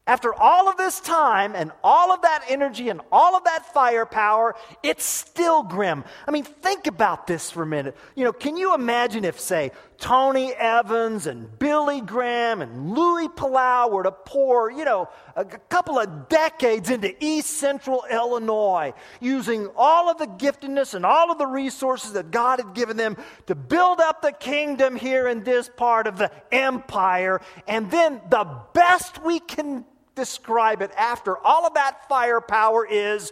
After 0.05 0.33
all 0.33 0.67
of 0.67 0.75
this 0.75 0.99
time 0.99 1.55
and 1.55 1.71
all 1.81 2.11
of 2.11 2.23
that 2.23 2.43
energy 2.49 2.89
and 2.89 2.99
all 3.09 3.37
of 3.37 3.45
that 3.45 3.73
firepower, 3.73 4.53
it's 4.83 5.05
still 5.05 5.63
grim. 5.63 6.03
I 6.27 6.31
mean, 6.31 6.43
think 6.43 6.87
about 6.87 7.25
this 7.25 7.49
for 7.49 7.63
a 7.63 7.65
minute. 7.65 7.95
You 8.13 8.25
know, 8.25 8.33
can 8.33 8.57
you 8.57 8.75
imagine 8.75 9.23
if, 9.23 9.39
say, 9.39 9.71
Tony 9.99 10.51
Evans 10.51 11.25
and 11.25 11.57
Billy 11.57 12.01
Graham 12.01 12.61
and 12.61 12.91
Luis 12.91 13.29
Palau 13.29 13.89
were 13.89 14.03
to 14.03 14.11
pour, 14.11 14.69
you 14.69 14.83
know, 14.83 15.07
a 15.37 15.45
couple 15.45 15.97
of 15.97 16.27
decades 16.27 16.89
into 16.89 17.15
East 17.23 17.51
Central 17.51 18.03
Illinois, 18.11 18.93
using 19.21 19.69
all 19.77 20.11
of 20.11 20.17
the 20.17 20.27
giftedness 20.27 20.95
and 20.95 21.05
all 21.05 21.31
of 21.31 21.37
the 21.37 21.47
resources 21.47 22.11
that 22.11 22.29
God 22.29 22.59
had 22.59 22.73
given 22.73 22.97
them 22.97 23.15
to 23.47 23.55
build 23.55 24.01
up 24.01 24.21
the 24.21 24.33
kingdom 24.33 24.97
here 24.97 25.29
in 25.29 25.45
this 25.45 25.69
part 25.77 26.07
of 26.07 26.17
the 26.17 26.29
empire, 26.51 27.39
and 27.69 27.89
then 27.89 28.19
the 28.29 28.45
best 28.73 29.23
we 29.23 29.39
can 29.39 29.85
describe 30.15 30.81
it 30.81 30.91
after 30.97 31.37
all 31.37 31.65
of 31.65 31.75
that 31.75 32.07
firepower 32.07 32.85
is 32.85 33.31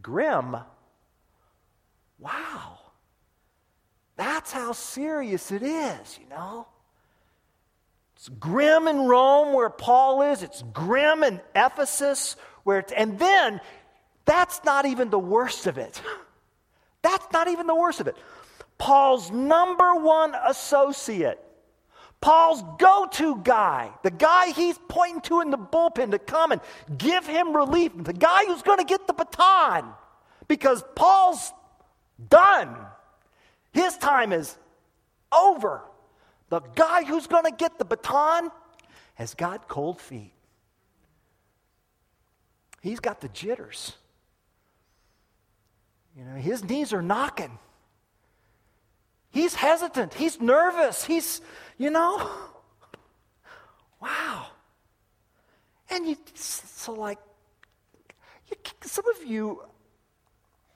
grim. 0.00 0.56
Wow. 2.18 2.78
That's 4.16 4.52
how 4.52 4.72
serious 4.72 5.52
it 5.52 5.62
is, 5.62 6.18
you 6.20 6.28
know? 6.28 6.66
It's 8.16 8.28
grim 8.28 8.88
in 8.88 9.06
Rome 9.06 9.52
where 9.54 9.70
Paul 9.70 10.22
is, 10.22 10.42
it's 10.42 10.62
grim 10.72 11.22
in 11.22 11.40
Ephesus 11.54 12.34
where 12.64 12.80
it's, 12.80 12.92
and 12.92 13.18
then 13.18 13.60
that's 14.24 14.64
not 14.64 14.86
even 14.86 15.10
the 15.10 15.18
worst 15.18 15.68
of 15.68 15.78
it. 15.78 16.02
That's 17.02 17.26
not 17.32 17.46
even 17.46 17.68
the 17.68 17.76
worst 17.76 18.00
of 18.00 18.08
it. 18.08 18.16
Paul's 18.76 19.30
number 19.30 19.94
one 19.94 20.34
associate 20.46 21.40
Paul's 22.20 22.62
go 22.78 23.06
to 23.12 23.36
guy, 23.42 23.90
the 24.02 24.10
guy 24.10 24.50
he's 24.50 24.78
pointing 24.88 25.20
to 25.22 25.40
in 25.40 25.50
the 25.50 25.58
bullpen 25.58 26.10
to 26.10 26.18
come 26.18 26.50
and 26.50 26.60
give 26.96 27.26
him 27.26 27.54
relief, 27.54 27.92
the 27.96 28.12
guy 28.12 28.44
who's 28.46 28.62
going 28.62 28.78
to 28.78 28.84
get 28.84 29.06
the 29.06 29.12
baton 29.12 29.92
because 30.48 30.82
Paul's 30.96 31.52
done. 32.28 32.74
His 33.72 33.96
time 33.96 34.32
is 34.32 34.56
over. 35.32 35.82
The 36.48 36.60
guy 36.74 37.04
who's 37.04 37.26
going 37.26 37.44
to 37.44 37.52
get 37.52 37.78
the 37.78 37.84
baton 37.84 38.50
has 39.14 39.34
got 39.34 39.68
cold 39.68 40.00
feet. 40.00 40.32
He's 42.80 43.00
got 43.00 43.20
the 43.20 43.28
jitters. 43.28 43.92
You 46.16 46.24
know, 46.24 46.34
his 46.34 46.64
knees 46.64 46.92
are 46.92 47.02
knocking. 47.02 47.58
He's 49.30 49.54
hesitant. 49.54 50.14
He's 50.14 50.40
nervous. 50.40 51.04
He's, 51.04 51.40
you 51.78 51.90
know, 51.90 52.30
wow. 54.02 54.46
And 55.90 56.06
you, 56.06 56.16
so 56.34 56.92
like, 56.92 57.18
you, 58.48 58.56
some 58.82 59.04
of 59.08 59.26
you, 59.26 59.62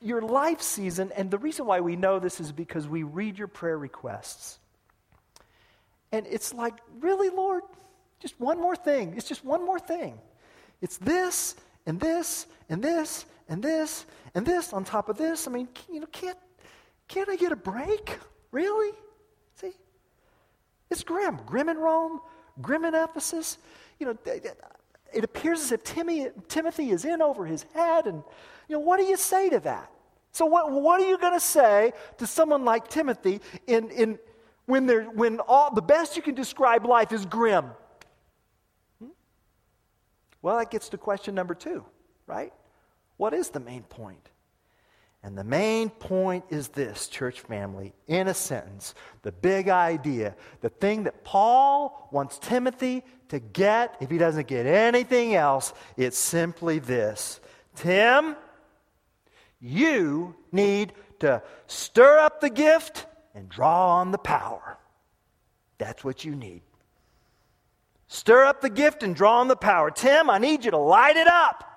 your 0.01 0.23
life 0.23 0.63
season, 0.63 1.13
and 1.17 1.31
the 1.31 1.39
reason 1.39 1.67
why 1.67 1.81
we 1.81 1.97
know 1.97 2.19
this 2.19 2.41
is 2.41 2.51
because 2.51 2.89
we 2.89 3.03
read 3.03 3.39
your 3.39 3.49
prayer 3.49 3.79
requests. 3.79 4.59
And 6.13 6.27
it's 6.29 6.53
like, 6.53 6.75
really, 7.01 7.31
Lord? 7.31 7.63
Just 8.21 8.39
one 8.39 8.61
more 8.61 8.77
thing. 8.77 9.15
It's 9.17 9.27
just 9.27 9.45
one 9.45 9.65
more 9.65 9.81
thing. 9.81 10.19
It's 10.81 10.99
this 10.99 11.57
and 11.87 11.99
this 11.99 12.47
and 12.69 12.83
this 12.83 13.25
and 13.49 13.63
this 13.63 14.07
and 14.35 14.47
this 14.47 14.73
on 14.73 14.85
top 14.85 15.09
of 15.09 15.17
this. 15.17 15.49
I 15.49 15.51
mean, 15.51 15.69
you 15.91 16.01
know, 16.01 16.07
can't 16.13 16.39
can't 17.09 17.29
I 17.29 17.37
get 17.37 17.53
a 17.53 17.57
break? 17.57 18.19
Really? 18.53 18.93
It's 20.93 21.03
grim. 21.03 21.41
Grim 21.47 21.71
in 21.71 21.79
Rome, 21.79 22.21
grim 22.61 22.85
in 22.85 22.95
Ephesus. 22.95 23.57
You 23.99 24.07
know, 24.07 24.19
it 25.15 25.25
appears 25.25 25.61
as 25.63 25.73
if 25.73 25.83
Timmy, 25.83 26.29
Timothy 26.49 26.91
is 26.91 27.07
in 27.07 27.23
over 27.23 27.47
his 27.47 27.65
head. 27.75 28.07
And, 28.07 28.23
you 28.69 28.77
know, 28.77 28.81
what 28.81 28.99
do 28.99 29.05
you 29.05 29.17
say 29.17 29.49
to 29.49 29.61
that? 29.61 29.91
So, 30.33 30.45
what, 30.45 30.71
what 30.71 31.01
are 31.01 31.09
you 31.09 31.17
going 31.17 31.33
to 31.33 31.41
say 31.41 31.95
to 32.19 32.27
someone 32.27 32.67
like 32.67 32.89
Timothy 32.89 33.41
in, 33.67 33.89
in, 33.91 34.19
when, 34.67 34.87
when 35.17 35.41
all, 35.41 35.75
the 35.75 35.81
best 35.81 36.15
you 36.15 36.23
can 36.23 36.35
describe 36.35 36.85
life 36.85 37.11
is 37.11 37.25
grim? 37.25 37.71
Hmm? 38.99 39.13
Well, 40.43 40.59
that 40.59 40.71
gets 40.71 40.91
to 40.91 40.99
question 40.99 41.35
number 41.35 41.55
two, 41.55 41.87
right? 42.27 42.53
What 43.17 43.33
is 43.33 43.49
the 43.49 43.61
main 43.61 43.85
point? 43.85 44.29
And 45.25 45.39
the 45.39 45.45
main 45.45 45.89
point 45.89 46.45
is 46.51 46.69
this, 46.69 47.07
church 47.07 47.41
family, 47.43 47.93
in 48.09 48.27
a 48.27 48.35
sentence, 48.35 48.95
the 49.23 49.31
big 49.31 49.69
idea, 49.69 50.35
the 50.63 50.69
thing 50.69 51.05
that 51.05 51.23
Paul 51.23 52.09
wants 52.11 52.39
Timothy 52.39 53.05
to 53.29 53.39
get, 53.39 53.97
if 54.01 54.11
he 54.11 54.19
doesn't 54.19 54.49
get 54.49 54.67
anything 54.67 55.35
else, 55.35 55.73
it's 55.97 56.19
simply 56.19 56.81
this 56.81 57.41
Tim, 57.77 58.37
you 59.61 60.35
need 60.51 60.93
to 61.21 61.43
stir 61.69 62.19
up 62.19 62.41
the 62.41 62.51
gift 62.51 63.07
and 63.35 63.49
draw 63.49 63.99
on 63.99 64.11
the 64.11 64.19
power. 64.19 64.77
That's 65.79 66.03
what 66.03 66.25
you 66.25 66.35
need. 66.35 66.63
Stir 68.09 68.45
up 68.45 68.61
the 68.61 68.69
gift 68.69 69.03
and 69.03 69.15
draw 69.15 69.39
on 69.41 69.49
the 69.49 69.57
power. 69.57 69.91
Tim, 69.91 70.29
I 70.29 70.39
need 70.39 70.65
you 70.65 70.73
to 70.73 70.79
light 70.79 71.17
it 71.17 71.29
up. 71.29 71.72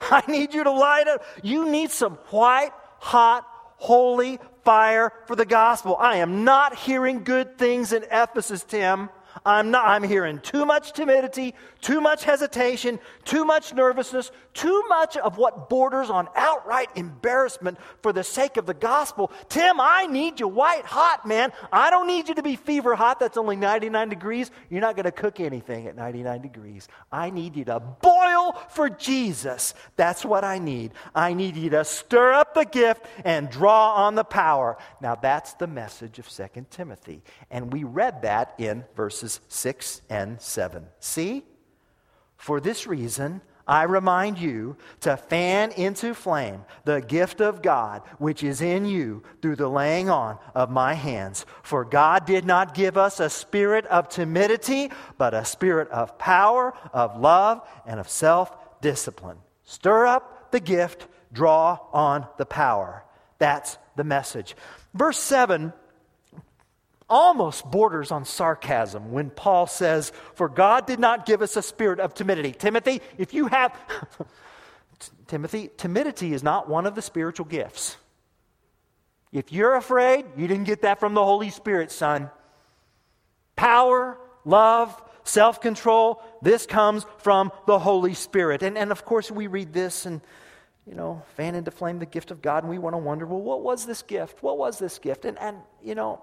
I 0.10 0.22
need 0.28 0.54
you 0.54 0.64
to 0.64 0.70
light 0.70 1.08
up. 1.08 1.22
You 1.42 1.70
need 1.70 1.90
some 1.90 2.14
white 2.30 2.72
hot 2.98 3.46
holy 3.76 4.38
fire 4.64 5.12
for 5.26 5.34
the 5.36 5.46
gospel. 5.46 5.96
I 5.98 6.16
am 6.16 6.44
not 6.44 6.76
hearing 6.76 7.24
good 7.24 7.58
things 7.58 7.92
in 7.92 8.04
Ephesus, 8.10 8.62
Tim. 8.62 9.08
I'm 9.44 9.70
not 9.70 9.86
I'm 9.86 10.02
hearing 10.02 10.38
too 10.40 10.64
much 10.64 10.92
timidity, 10.92 11.54
too 11.80 12.00
much 12.00 12.24
hesitation, 12.24 12.98
too 13.24 13.44
much 13.44 13.74
nervousness, 13.74 14.30
too 14.54 14.84
much 14.88 15.16
of 15.16 15.38
what 15.38 15.68
borders 15.68 16.10
on 16.10 16.28
outright 16.34 16.88
embarrassment 16.96 17.78
for 18.02 18.12
the 18.12 18.24
sake 18.24 18.56
of 18.56 18.66
the 18.66 18.74
gospel. 18.74 19.30
Tim, 19.48 19.80
I 19.80 20.06
need 20.06 20.40
you 20.40 20.48
white 20.48 20.84
hot, 20.84 21.26
man. 21.26 21.52
I 21.72 21.90
don't 21.90 22.06
need 22.06 22.28
you 22.28 22.34
to 22.34 22.42
be 22.42 22.56
fever 22.56 22.94
hot. 22.94 23.20
That's 23.20 23.36
only 23.36 23.56
99 23.56 24.08
degrees. 24.08 24.50
You're 24.68 24.80
not 24.80 24.96
going 24.96 25.04
to 25.04 25.12
cook 25.12 25.40
anything 25.40 25.86
at 25.86 25.96
99 25.96 26.42
degrees. 26.42 26.88
I 27.12 27.30
need 27.30 27.56
you 27.56 27.64
to 27.66 27.80
boil 27.80 28.52
for 28.70 28.90
Jesus. 28.90 29.74
That's 29.96 30.24
what 30.24 30.44
I 30.44 30.58
need. 30.58 30.92
I 31.14 31.34
need 31.34 31.56
you 31.56 31.70
to 31.70 31.84
stir 31.84 32.32
up 32.32 32.54
the 32.54 32.64
gift 32.64 33.06
and 33.24 33.50
draw 33.50 33.94
on 33.94 34.14
the 34.14 34.24
power. 34.24 34.76
Now 35.00 35.14
that's 35.14 35.54
the 35.54 35.66
message 35.66 36.18
of 36.18 36.28
2 36.28 36.66
Timothy. 36.70 37.22
And 37.50 37.72
we 37.72 37.84
read 37.84 38.22
that 38.22 38.54
in 38.58 38.84
verses 39.20 39.40
6 39.48 40.00
and 40.08 40.40
7. 40.40 40.86
See? 40.98 41.44
For 42.38 42.58
this 42.58 42.86
reason, 42.86 43.42
I 43.66 43.82
remind 43.82 44.38
you 44.38 44.76
to 45.00 45.18
fan 45.18 45.72
into 45.72 46.14
flame 46.14 46.64
the 46.84 47.02
gift 47.02 47.42
of 47.42 47.60
God 47.60 48.00
which 48.18 48.42
is 48.42 48.62
in 48.62 48.86
you 48.86 49.22
through 49.42 49.56
the 49.56 49.68
laying 49.68 50.08
on 50.08 50.38
of 50.54 50.70
my 50.70 50.94
hands. 50.94 51.44
For 51.62 51.84
God 51.84 52.24
did 52.24 52.46
not 52.46 52.74
give 52.74 52.96
us 52.96 53.20
a 53.20 53.28
spirit 53.28 53.84
of 53.86 54.08
timidity, 54.08 54.90
but 55.18 55.34
a 55.34 55.44
spirit 55.44 55.90
of 55.90 56.18
power, 56.18 56.72
of 56.94 57.20
love, 57.20 57.60
and 57.86 58.00
of 58.00 58.08
self 58.08 58.50
discipline. 58.80 59.36
Stir 59.64 60.06
up 60.06 60.50
the 60.50 60.60
gift, 60.60 61.06
draw 61.30 61.78
on 61.92 62.26
the 62.38 62.46
power. 62.46 63.04
That's 63.38 63.76
the 63.96 64.04
message. 64.04 64.56
Verse 64.94 65.18
7 65.18 65.74
almost 67.10 67.68
borders 67.70 68.10
on 68.10 68.24
sarcasm 68.24 69.10
when 69.10 69.28
Paul 69.28 69.66
says, 69.66 70.12
For 70.34 70.48
God 70.48 70.86
did 70.86 71.00
not 71.00 71.26
give 71.26 71.42
us 71.42 71.56
a 71.56 71.62
spirit 71.62 72.00
of 72.00 72.14
timidity. 72.14 72.52
Timothy, 72.52 73.02
if 73.18 73.34
you 73.34 73.48
have. 73.48 73.76
Timothy, 75.26 75.70
timidity 75.76 76.32
is 76.32 76.42
not 76.42 76.68
one 76.68 76.86
of 76.86 76.94
the 76.94 77.02
spiritual 77.02 77.46
gifts. 77.46 77.96
If 79.32 79.52
you're 79.52 79.76
afraid, 79.76 80.24
you 80.36 80.48
didn't 80.48 80.64
get 80.64 80.82
that 80.82 80.98
from 80.98 81.14
the 81.14 81.24
Holy 81.24 81.50
Spirit, 81.50 81.92
son. 81.92 82.30
Power, 83.54 84.18
love, 84.44 85.00
self 85.24 85.60
control, 85.60 86.22
this 86.42 86.66
comes 86.66 87.06
from 87.18 87.52
the 87.66 87.78
Holy 87.78 88.14
Spirit. 88.14 88.62
And, 88.62 88.76
and 88.76 88.90
of 88.90 89.04
course, 89.04 89.30
we 89.30 89.46
read 89.46 89.72
this 89.72 90.04
and, 90.04 90.20
you 90.86 90.94
know, 90.94 91.22
fan 91.36 91.54
into 91.54 91.70
flame 91.70 91.98
the 92.00 92.06
gift 92.06 92.30
of 92.30 92.42
God, 92.42 92.64
and 92.64 92.70
we 92.70 92.78
want 92.78 92.94
to 92.94 92.98
wonder, 92.98 93.24
well, 93.26 93.40
what 93.40 93.62
was 93.62 93.86
this 93.86 94.02
gift? 94.02 94.42
What 94.42 94.58
was 94.58 94.78
this 94.78 94.98
gift? 94.98 95.24
And, 95.24 95.38
and 95.38 95.58
you 95.82 95.94
know, 95.94 96.22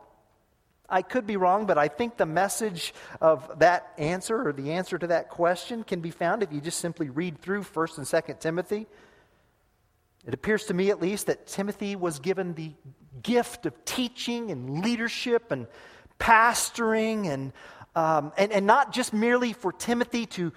I 0.89 1.01
could 1.01 1.27
be 1.27 1.36
wrong, 1.36 1.65
but 1.65 1.77
I 1.77 1.89
think 1.89 2.15
the 2.15 2.25
message 2.25 2.94
of 3.20 3.60
that 3.60 3.91
answer 3.98 4.48
or 4.48 4.53
the 4.53 4.72
answer 4.72 4.98
to 4.98 5.08
that 5.08 5.29
question 5.29 5.84
can 5.84 6.00
be 6.00 6.12
found 6.12 6.44
if 6.44 6.53
you 6.53 6.62
just 6.62 6.79
simply 6.79 7.10
read 7.10 7.41
through 7.41 7.63
1st 7.63 7.98
and 7.98 8.08
2nd 8.08 8.39
Timothy. 8.39 8.88
It 10.25 10.34
appears 10.34 10.65
to 10.65 10.74
me, 10.74 10.89
at 10.89 11.01
least, 11.01 11.27
that 11.27 11.48
Timothy 11.48 11.96
was 11.96 12.20
given 12.20 12.53
the 12.53 12.72
gift 13.22 13.65
of 13.65 13.86
teaching 13.86 14.51
and 14.51 14.82
leadership 14.82 15.51
and 15.51 15.67
pastoring, 16.20 17.27
and, 17.27 17.53
um, 17.96 18.32
and, 18.38 18.51
and 18.51 18.65
not 18.65 18.94
just 18.94 19.13
merely 19.13 19.53
for 19.53 19.74
Timothy 19.74 20.25
to 20.25 20.53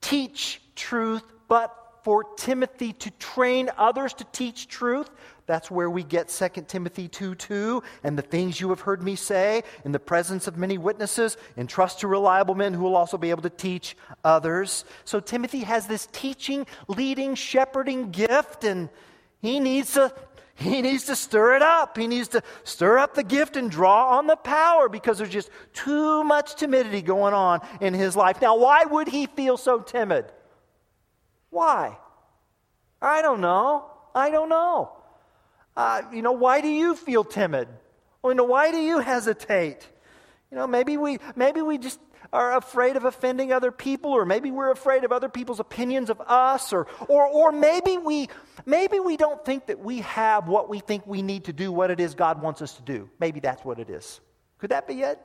teach 0.00 0.60
truth, 0.76 1.24
but 1.48 1.74
for 2.04 2.24
Timothy 2.36 2.92
to 2.92 3.10
train 3.12 3.70
others 3.76 4.14
to 4.14 4.24
teach 4.32 4.68
truth. 4.68 5.10
That's 5.46 5.70
where 5.70 5.90
we 5.90 6.02
get 6.02 6.28
2 6.28 6.48
Timothy 6.66 7.08
2 7.08 7.34
2. 7.34 7.82
And 8.02 8.16
the 8.16 8.22
things 8.22 8.60
you 8.60 8.70
have 8.70 8.80
heard 8.80 9.02
me 9.02 9.14
say 9.14 9.62
in 9.84 9.92
the 9.92 9.98
presence 9.98 10.46
of 10.46 10.56
many 10.56 10.78
witnesses, 10.78 11.36
entrust 11.56 12.00
to 12.00 12.08
reliable 12.08 12.54
men 12.54 12.72
who 12.72 12.82
will 12.82 12.96
also 12.96 13.18
be 13.18 13.30
able 13.30 13.42
to 13.42 13.50
teach 13.50 13.96
others. 14.24 14.84
So 15.04 15.20
Timothy 15.20 15.60
has 15.60 15.86
this 15.86 16.08
teaching, 16.12 16.66
leading, 16.88 17.34
shepherding 17.34 18.10
gift, 18.10 18.64
and 18.64 18.88
he 19.40 19.60
needs 19.60 19.92
to. 19.94 20.12
He 20.56 20.82
needs 20.82 21.06
to 21.06 21.16
stir 21.16 21.56
it 21.56 21.62
up. 21.62 21.98
He 21.98 22.06
needs 22.06 22.28
to 22.28 22.42
stir 22.62 22.98
up 22.98 23.16
the 23.16 23.24
gift 23.24 23.56
and 23.56 23.68
draw 23.68 24.16
on 24.16 24.28
the 24.28 24.36
power 24.36 24.88
because 24.88 25.18
there's 25.18 25.28
just 25.28 25.50
too 25.72 26.22
much 26.22 26.54
timidity 26.54 27.02
going 27.02 27.34
on 27.34 27.60
in 27.80 27.92
his 27.92 28.14
life. 28.14 28.40
Now, 28.40 28.56
why 28.56 28.84
would 28.84 29.08
he 29.08 29.26
feel 29.26 29.56
so 29.56 29.80
timid? 29.80 30.26
Why? 31.50 31.98
I 33.02 33.20
don't 33.20 33.40
know. 33.40 33.90
I 34.14 34.30
don't 34.30 34.48
know. 34.48 34.92
Uh, 35.76 36.02
you 36.12 36.22
know, 36.22 36.32
why 36.32 36.60
do 36.60 36.68
you 36.68 36.94
feel 36.94 37.24
timid? 37.24 37.68
Or, 38.22 38.30
you 38.30 38.36
know, 38.36 38.44
why 38.44 38.70
do 38.70 38.78
you 38.78 39.00
hesitate? 39.00 39.88
You 40.50 40.56
know, 40.56 40.66
maybe 40.66 40.96
we, 40.96 41.18
maybe 41.34 41.62
we 41.62 41.78
just 41.78 41.98
are 42.32 42.56
afraid 42.56 42.96
of 42.96 43.04
offending 43.04 43.52
other 43.52 43.70
people, 43.70 44.10
or 44.10 44.24
maybe 44.24 44.50
we're 44.50 44.70
afraid 44.70 45.04
of 45.04 45.12
other 45.12 45.28
people's 45.28 45.60
opinions 45.60 46.10
of 46.10 46.20
us, 46.20 46.72
or, 46.72 46.86
or, 47.06 47.26
or 47.26 47.52
maybe, 47.52 47.96
we, 47.96 48.28
maybe 48.66 48.98
we 48.98 49.16
don't 49.16 49.44
think 49.44 49.66
that 49.66 49.78
we 49.78 50.00
have 50.00 50.48
what 50.48 50.68
we 50.68 50.80
think 50.80 51.06
we 51.06 51.22
need 51.22 51.44
to 51.44 51.52
do, 51.52 51.70
what 51.70 51.90
it 51.90 52.00
is 52.00 52.14
God 52.14 52.42
wants 52.42 52.60
us 52.60 52.74
to 52.74 52.82
do. 52.82 53.08
Maybe 53.20 53.40
that's 53.40 53.64
what 53.64 53.78
it 53.78 53.88
is. 53.88 54.20
Could 54.58 54.70
that 54.70 54.88
be 54.88 55.02
it? 55.02 55.20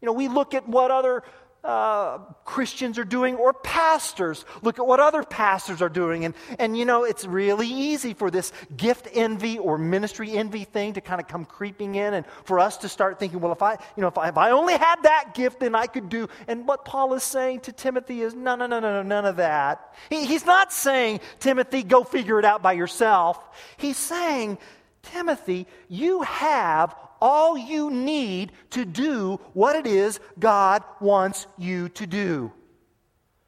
You 0.00 0.06
know, 0.06 0.12
we 0.12 0.28
look 0.28 0.54
at 0.54 0.68
what 0.68 0.90
other 0.90 1.22
uh, 1.64 2.18
Christians 2.44 2.98
are 2.98 3.04
doing 3.04 3.36
or 3.36 3.52
pastors. 3.52 4.44
Look 4.62 4.78
at 4.78 4.86
what 4.86 4.98
other 5.00 5.22
pastors 5.22 5.80
are 5.80 5.88
doing. 5.88 6.24
And, 6.24 6.34
and 6.58 6.76
you 6.76 6.84
know, 6.84 7.04
it's 7.04 7.24
really 7.24 7.68
easy 7.68 8.14
for 8.14 8.30
this 8.30 8.52
gift 8.76 9.08
envy 9.12 9.58
or 9.58 9.78
ministry 9.78 10.32
envy 10.32 10.64
thing 10.64 10.94
to 10.94 11.00
kind 11.00 11.20
of 11.20 11.28
come 11.28 11.44
creeping 11.44 11.94
in 11.94 12.14
and 12.14 12.26
for 12.44 12.58
us 12.58 12.78
to 12.78 12.88
start 12.88 13.20
thinking, 13.20 13.40
well, 13.40 13.52
if 13.52 13.62
I, 13.62 13.72
you 13.96 14.00
know, 14.00 14.08
if 14.08 14.18
I, 14.18 14.28
if 14.28 14.38
I 14.38 14.50
only 14.50 14.74
had 14.74 15.02
that 15.02 15.34
gift, 15.34 15.60
then 15.60 15.74
I 15.74 15.86
could 15.86 16.08
do. 16.08 16.28
And 16.48 16.66
what 16.66 16.84
Paul 16.84 17.14
is 17.14 17.22
saying 17.22 17.60
to 17.60 17.72
Timothy 17.72 18.22
is, 18.22 18.34
no, 18.34 18.56
no, 18.56 18.66
no, 18.66 18.80
no, 18.80 18.92
no, 18.92 19.02
none 19.02 19.24
of 19.24 19.36
that. 19.36 19.94
He, 20.10 20.26
he's 20.26 20.44
not 20.44 20.72
saying, 20.72 21.20
Timothy, 21.38 21.82
go 21.82 22.02
figure 22.02 22.38
it 22.38 22.44
out 22.44 22.62
by 22.62 22.72
yourself. 22.72 23.38
He's 23.76 23.96
saying, 23.96 24.58
Timothy, 25.02 25.66
you 25.88 26.22
have 26.22 26.94
all 27.20 27.56
you 27.56 27.90
need 27.90 28.52
to 28.70 28.84
do 28.84 29.38
what 29.52 29.76
it 29.76 29.86
is 29.86 30.20
God 30.38 30.82
wants 31.00 31.46
you 31.58 31.88
to 31.90 32.06
do. 32.06 32.52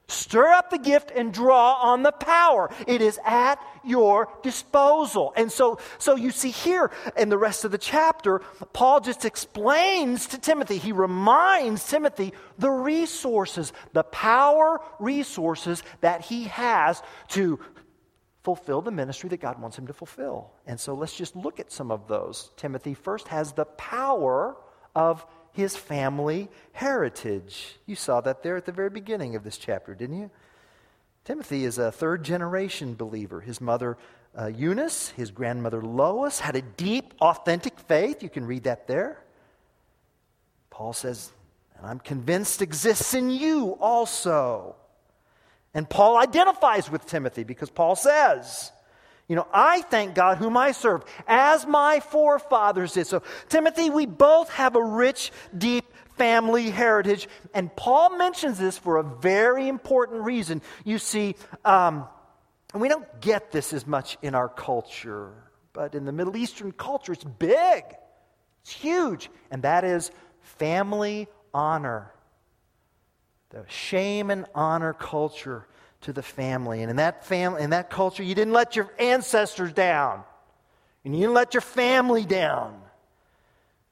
Stir 0.07 0.49
up 0.49 0.71
the 0.71 0.79
gift 0.79 1.11
and 1.11 1.33
draw 1.33 1.75
on 1.75 2.03
the 2.03 2.12
power. 2.12 2.71
It 2.87 3.01
is 3.01 3.19
at 3.25 3.59
your 3.83 4.29
disposal. 4.43 5.33
And 5.35 5.51
so, 5.51 5.79
so 5.99 6.14
you 6.14 6.31
see 6.31 6.51
here 6.51 6.90
in 7.17 7.31
the 7.31 7.38
rest 7.38 7.64
of 7.64 7.71
the 7.71 7.79
chapter, 7.79 8.40
Paul 8.75 9.01
just 9.01 9.25
explains 9.25 10.27
to 10.29 10.38
Timothy, 10.38 10.77
he 10.77 10.93
reminds 10.93 11.88
Timothy 11.88 12.35
the 12.59 12.71
resources, 12.71 13.73
the 13.95 14.05
power 14.05 14.81
resources 15.01 15.83
that 16.03 16.21
he 16.21 16.45
has 16.45 17.03
to 17.29 17.59
fulfill 18.45 18.83
the 18.83 18.91
ministry 18.91 19.31
that 19.31 19.41
God 19.41 19.61
wants 19.61 19.79
him 19.79 19.87
to 19.87 19.95
fulfill. 19.95 20.51
And 20.67 20.79
so 20.79 20.95
let's 20.95 21.17
just 21.17 21.35
look 21.35 21.59
at 21.59 21.73
some 21.73 21.91
of 21.91 22.07
those. 22.07 22.51
Timothy 22.57 22.93
first 22.95 23.29
has 23.29 23.53
the 23.53 23.65
power 23.65 24.57
of 24.95 25.27
his 25.53 25.77
family 25.77 26.51
heritage. 26.73 27.79
You 27.87 27.97
saw 27.97 28.21
that 28.21 28.43
there 28.43 28.57
at 28.57 28.67
the 28.67 28.73
very 28.73 28.91
beginning 28.91 29.35
of 29.35 29.45
this 29.45 29.57
chapter, 29.57 29.95
didn't 29.95 30.21
you? 30.21 30.31
Timothy 31.25 31.65
is 31.65 31.79
a 31.79 31.91
third 31.91 32.23
generation 32.23 32.95
believer. 32.95 33.41
His 33.41 33.63
mother, 33.63 33.97
uh, 34.39 34.49
Eunice, 34.49 35.09
his 35.11 35.31
grandmother, 35.31 35.81
Lois, 35.81 36.39
had 36.39 36.55
a 36.55 36.63
deep, 36.63 37.15
authentic 37.23 37.81
faith. 37.81 38.23
You 38.23 38.29
can 38.29 38.45
read 38.45 38.65
that 38.65 38.87
there. 38.87 39.25
Paul 40.69 40.93
says, 40.93 41.33
and 41.79 41.87
I'm 41.87 41.99
convinced 41.99 42.61
exists 42.61 43.15
in 43.15 43.31
you 43.31 43.79
also. 43.81 44.77
And 45.75 45.91
Paul 45.91 46.17
identifies 46.17 46.91
with 46.91 47.05
Timothy 47.07 47.45
because 47.45 47.69
Paul 47.69 47.97
says, 47.97 48.71
you 49.29 49.37
know, 49.37 49.47
I 49.53 49.81
thank 49.83 50.15
God 50.15 50.39
whom 50.39 50.57
I 50.57 50.73
serve 50.73 51.05
as 51.27 51.67
my 51.67 52.01
forefathers 52.01 52.93
did. 52.93 53.07
So, 53.07 53.23
Timothy, 53.49 53.91
we 53.91 54.07
both 54.07 54.51
have 54.51 54.77
a 54.77 54.85
rich, 54.85 55.33
deep 55.57 55.85
family 56.17 56.71
heritage. 56.71 57.27
And 57.53 57.75
Paul 57.75 58.17
mentions 58.17 58.59
this 58.59 58.79
for 58.79 58.99
a 58.99 59.03
very 59.03 59.67
important 59.69 60.23
reason. 60.23 60.63
You 60.85 60.99
see, 60.99 61.35
um, 61.65 62.07
and 62.73 62.83
we 62.83 62.89
don't 62.89 63.21
get 63.21 63.51
this 63.51 63.73
as 63.73 63.87
much 63.87 64.19
in 64.23 64.35
our 64.35 64.49
culture, 64.49 65.33
but 65.73 65.95
in 65.95 66.05
the 66.05 66.13
Middle 66.13 66.37
Eastern 66.37 66.71
culture, 66.71 67.13
it's 67.13 67.25
big, 67.25 67.85
it's 68.63 68.71
huge. 68.71 69.31
And 69.51 69.63
that 69.63 69.85
is 69.85 70.11
family 70.41 71.29
honor 71.53 72.13
the 73.55 73.64
shame 73.69 74.31
and 74.31 74.47
honor 74.53 74.93
culture 74.93 75.64
to 76.01 76.12
the 76.12 76.23
family. 76.23 76.83
And 76.83 76.90
in 76.90 76.97
that 76.97 77.25
family, 77.25 77.62
in 77.62 77.71
that 77.71 77.88
culture, 77.88 78.25
you 78.25 78.35
didn't 78.35 78.53
let 78.53 78.75
your 78.75 78.93
ancestors 78.99 79.73
down. 79.73 80.25
And 81.05 81.14
you 81.14 81.21
didn't 81.21 81.35
let 81.35 81.55
your 81.55 81.61
family 81.61 82.25
down. 82.25 82.81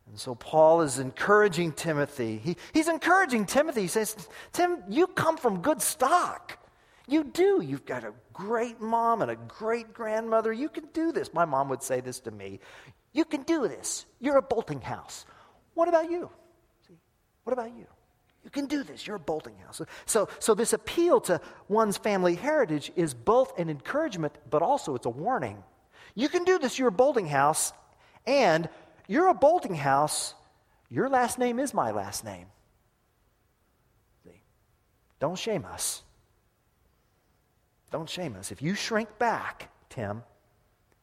And 0.09 0.19
so 0.19 0.35
Paul 0.35 0.83
is 0.83 0.99
encouraging 0.99 1.73
Timothy. 1.73 2.39
He, 2.39 2.57
he's 2.75 2.89
encouraging 2.89 3.47
Timothy. 3.47 3.83
He 3.83 3.87
says, 3.87 4.17
Tim, 4.53 4.83
you 4.89 5.07
come 5.07 5.37
from 5.37 5.63
good 5.63 5.81
stock. 5.81 6.59
You 7.07 7.23
do. 7.23 7.63
You've 7.63 7.87
got 7.87 8.03
a 8.03 8.13
great 8.33 8.81
mom 8.81 9.23
and 9.23 9.31
a 9.31 9.37
great 9.37 9.93
grandmother. 9.95 10.53
You 10.53 10.69
can 10.69 10.89
do 10.93 11.13
this. 11.13 11.33
My 11.33 11.45
mom 11.45 11.69
would 11.69 11.85
say 11.85 12.01
this 12.01 12.19
to 12.21 12.33
me. 12.33 12.59
You 13.13 13.25
can 13.25 13.43
do 13.43 13.69
this. 13.69 14.07
You're 14.19 14.39
a 14.39 14.43
Boltinghouse. 14.43 15.25
What 15.75 15.89
about 15.89 16.11
you? 16.11 16.31
See, 16.89 16.95
what 17.45 17.53
about 17.53 17.77
you? 17.77 17.87
You 18.45 18.51
can 18.51 18.67
do 18.67 18.83
this. 18.83 19.07
You're 19.07 19.17
a 19.17 19.21
Boltinghouse. 19.21 19.87
So, 20.07 20.29
so 20.39 20.55
this 20.55 20.73
appeal 20.73 21.21
to 21.23 21.41
one's 21.69 21.97
family 21.97 22.35
heritage 22.35 22.91
is 22.97 23.15
both 23.15 23.59
an 23.59 23.71
encouragement, 23.71 24.37
but 24.51 24.63
also 24.63 24.95
it's 24.95 25.07
a 25.07 25.11
warning. 25.11 25.63
You 26.15 26.29
can 26.29 26.45
do 26.45 26.59
this. 26.59 26.79
You're 26.79 26.89
a 26.89 26.93
Boltinghouse, 26.93 27.73
and 28.27 28.69
you're 29.07 29.29
a 29.29 29.35
Boltinghouse. 29.35 30.35
Your 30.91 31.09
last 31.09 31.39
name 31.39 31.59
is 31.59 31.73
my 31.73 31.93
last 31.93 32.25
name. 32.25 32.47
See? 34.25 34.43
Don't 35.21 35.39
shame 35.39 35.65
us. 35.65 36.03
Don't 37.93 38.09
shame 38.09 38.37
us. 38.37 38.51
If 38.51 38.61
you 38.61 38.75
shrink 38.75 39.19
back, 39.19 39.71
Tim, 39.89 40.23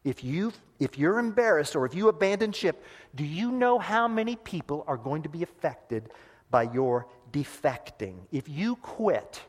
if, 0.04 0.23
you, 0.23 0.52
if 0.80 0.97
you're 0.97 1.19
embarrassed 1.19 1.75
or 1.75 1.86
if 1.86 1.95
you 1.95 2.10
abandon 2.10 2.52
ship, 2.52 2.84
do 3.15 3.23
you 3.23 3.52
know 3.52 3.80
how 3.80 4.08
many 4.08 4.36
people 4.36 4.84
are 4.88 4.97
going 4.97 5.23
to 5.23 5.30
be 5.30 5.43
affected 5.43 6.10
by 6.52 6.63
your 6.63 7.08
defecting? 7.32 8.15
If 8.32 8.50
you 8.50 8.76
quit, 8.78 9.42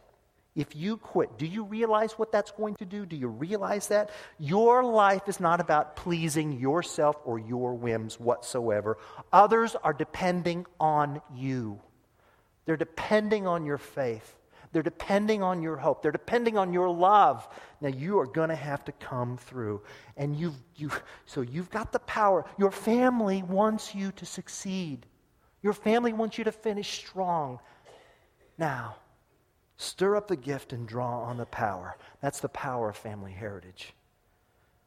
if 0.56 0.74
you 0.74 0.96
quit, 0.96 1.38
do 1.38 1.46
you 1.46 1.64
realize 1.64 2.12
what 2.12 2.32
that's 2.32 2.50
going 2.50 2.74
to 2.76 2.84
do? 2.84 3.06
Do 3.06 3.16
you 3.16 3.28
realize 3.28 3.88
that? 3.88 4.10
Your 4.38 4.82
life 4.82 5.28
is 5.28 5.38
not 5.38 5.60
about 5.60 5.96
pleasing 5.96 6.58
yourself 6.58 7.16
or 7.24 7.38
your 7.38 7.74
whims 7.74 8.18
whatsoever. 8.18 8.98
Others 9.32 9.76
are 9.82 9.92
depending 9.92 10.66
on 10.80 11.22
you, 11.34 11.80
they're 12.66 12.76
depending 12.76 13.46
on 13.46 13.64
your 13.64 13.78
faith. 13.78 14.36
They're 14.72 14.82
depending 14.82 15.42
on 15.42 15.62
your 15.62 15.76
hope. 15.76 16.00
They're 16.00 16.12
depending 16.12 16.56
on 16.56 16.72
your 16.72 16.88
love. 16.88 17.48
Now 17.80 17.88
you 17.88 18.20
are 18.20 18.26
going 18.26 18.50
to 18.50 18.54
have 18.54 18.84
to 18.84 18.92
come 18.92 19.36
through. 19.36 19.82
And 20.16 20.36
you've, 20.36 20.54
you, 20.76 20.92
so 21.26 21.40
you've 21.40 21.70
got 21.70 21.90
the 21.90 21.98
power. 22.00 22.44
Your 22.56 22.70
family 22.70 23.42
wants 23.42 23.96
you 23.96 24.12
to 24.12 24.24
succeed. 24.24 25.06
Your 25.62 25.72
family 25.72 26.12
wants 26.12 26.38
you 26.38 26.44
to 26.44 26.52
finish 26.52 26.88
strong. 26.88 27.60
Now, 28.56 28.96
stir 29.76 30.16
up 30.16 30.28
the 30.28 30.36
gift 30.36 30.72
and 30.72 30.86
draw 30.86 31.22
on 31.22 31.36
the 31.36 31.46
power. 31.46 31.96
That's 32.20 32.40
the 32.40 32.48
power 32.48 32.90
of 32.90 32.96
family 32.96 33.32
heritage. 33.32 33.94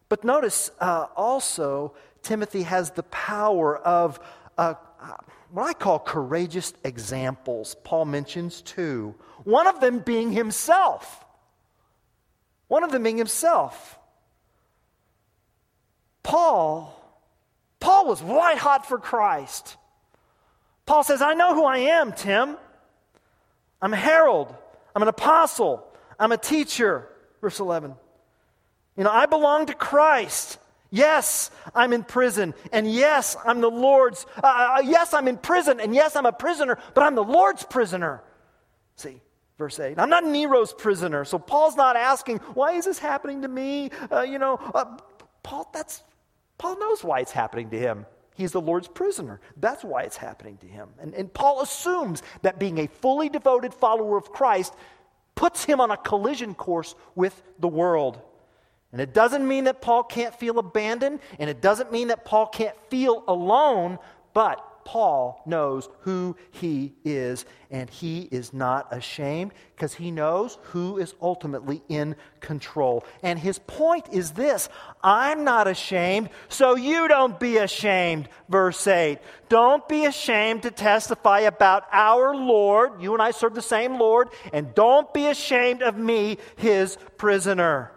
But 0.10 0.24
notice 0.24 0.72
uh, 0.80 1.08
also, 1.16 1.96
Timothy 2.22 2.64
has 2.64 2.92
the 2.92 3.04
power 3.04 3.78
of 3.78 4.20
uh, 4.58 4.76
uh, 5.02 5.14
what 5.52 5.64
I 5.64 5.74
call 5.74 6.00
courageous 6.00 6.74
examples. 6.84 7.76
Paul 7.84 8.06
mentions 8.06 8.62
two. 8.62 9.16
One 9.44 9.68
of 9.68 9.80
them 9.80 10.00
being 10.00 10.32
himself. 10.32 11.26
One 12.68 12.84
of 12.84 12.92
them 12.92 13.04
being 13.04 13.18
himself. 13.18 14.00
Paul, 16.24 17.00
Paul 17.80 18.08
was 18.08 18.24
white 18.24 18.58
hot 18.58 18.88
for 18.88 18.98
Christ. 18.98 19.78
Paul 20.86 21.04
says, 21.04 21.22
I 21.22 21.34
know 21.34 21.56
who 21.56 21.66
I 21.66 21.78
am, 21.78 22.12
Tim. 22.12 22.58
I'm 23.82 23.94
a 23.94 23.98
herald. 23.98 24.54
I'm 24.96 25.02
an 25.02 25.08
apostle. 25.08 25.86
I'm 26.20 26.32
a 26.32 26.38
teacher. 26.38 27.08
Verse 27.42 27.60
11. 27.60 27.96
You 28.98 29.04
know, 29.04 29.12
I 29.12 29.26
belong 29.26 29.68
to 29.68 29.74
Christ. 29.74 30.60
Yes, 30.92 31.50
I'm 31.74 31.92
in 31.92 32.04
prison. 32.04 32.54
And 32.72 32.92
yes, 32.92 33.36
I'm 33.44 33.62
the 33.62 33.70
Lord's. 33.70 34.26
Uh, 34.38 34.76
uh, 34.78 34.82
yes, 34.84 35.14
I'm 35.14 35.28
in 35.28 35.38
prison. 35.38 35.80
And 35.80 35.96
yes, 35.96 36.16
I'm 36.16 36.26
a 36.26 36.32
prisoner, 36.32 36.78
but 36.94 37.04
I'm 37.04 37.16
the 37.16 37.24
Lord's 37.24 37.64
prisoner. 37.64 38.22
See, 38.96 39.20
verse 39.58 39.80
8. 39.80 39.98
I'm 39.98 40.10
not 40.10 40.24
Nero's 40.24 40.72
prisoner. 40.72 41.26
So 41.26 41.40
Paul's 41.40 41.76
not 41.76 41.96
asking, 41.96 42.38
why 42.54 42.74
is 42.74 42.86
this 42.86 43.00
happening 43.00 43.42
to 43.42 43.48
me? 43.48 43.90
Uh, 44.12 44.22
you 44.22 44.38
know, 44.38 44.60
uh, 44.76 44.98
Paul, 45.42 45.68
that's, 45.74 46.04
Paul 46.60 46.80
knows 46.80 47.04
why 47.04 47.22
it's 47.22 47.32
happening 47.32 47.72
to 47.72 47.80
him. 47.80 48.06
He's 48.36 48.52
the 48.52 48.62
Lord's 48.62 48.88
prisoner. 48.88 49.40
That's 49.58 49.84
why 49.84 50.04
it's 50.04 50.18
happening 50.18 50.58
to 50.58 50.68
him. 50.68 50.90
And, 51.00 51.14
and 51.14 51.34
Paul 51.34 51.62
assumes 51.62 52.24
that 52.42 52.60
being 52.60 52.80
a 52.80 52.88
fully 52.88 53.30
devoted 53.30 53.74
follower 53.74 54.18
of 54.18 54.32
Christ 54.32 54.74
puts 55.36 55.64
him 55.64 55.80
on 55.80 55.92
a 55.92 55.98
collision 55.98 56.56
course 56.56 56.96
with 57.16 57.42
the 57.60 57.68
world. 57.68 58.22
And 58.92 59.02
it 59.02 59.14
doesn't 59.14 59.48
mean 59.48 59.64
that 59.64 59.82
Paul 59.82 60.04
can't 60.04 60.36
feel 60.36 60.60
abandoned, 60.60 61.20
and 61.40 61.50
it 61.50 61.62
doesn't 61.62 61.92
mean 61.92 62.10
that 62.10 62.26
Paul 62.26 62.48
can't 62.48 62.76
feel 62.90 63.24
alone, 63.28 63.98
but 64.34 64.64
Paul 64.86 65.42
knows 65.46 65.90
who 66.02 66.36
he 66.52 66.94
is, 67.04 67.46
and 67.72 67.90
he 67.90 68.22
is 68.32 68.54
not 68.54 68.88
ashamed 68.92 69.54
because 69.76 69.94
he 69.94 70.12
knows 70.12 70.58
who 70.72 70.98
is 70.98 71.14
ultimately 71.22 71.82
in 71.90 72.16
control. 72.40 73.06
And 73.22 73.40
his 73.40 73.60
point 73.60 74.08
is 74.12 74.32
this 74.32 74.70
I'm 75.04 75.44
not 75.44 75.68
ashamed, 75.68 76.30
so 76.50 76.76
you 76.76 77.08
don't 77.08 77.40
be 77.40 77.58
ashamed. 77.58 78.30
Verse 78.50 78.86
8. 78.86 79.20
Don't 79.50 79.88
be 79.88 80.06
ashamed 80.06 80.64
to 80.64 80.72
testify 80.72 81.42
about 81.42 81.84
our 81.92 82.36
Lord. 82.36 83.02
You 83.02 83.14
and 83.14 83.22
I 83.22 83.32
serve 83.32 83.56
the 83.56 83.62
same 83.62 84.00
Lord, 84.00 84.30
and 84.52 84.74
don't 84.76 85.14
be 85.14 85.28
ashamed 85.28 85.82
of 85.82 85.98
me, 85.98 86.38
his 86.58 86.98
prisoner. 87.18 87.92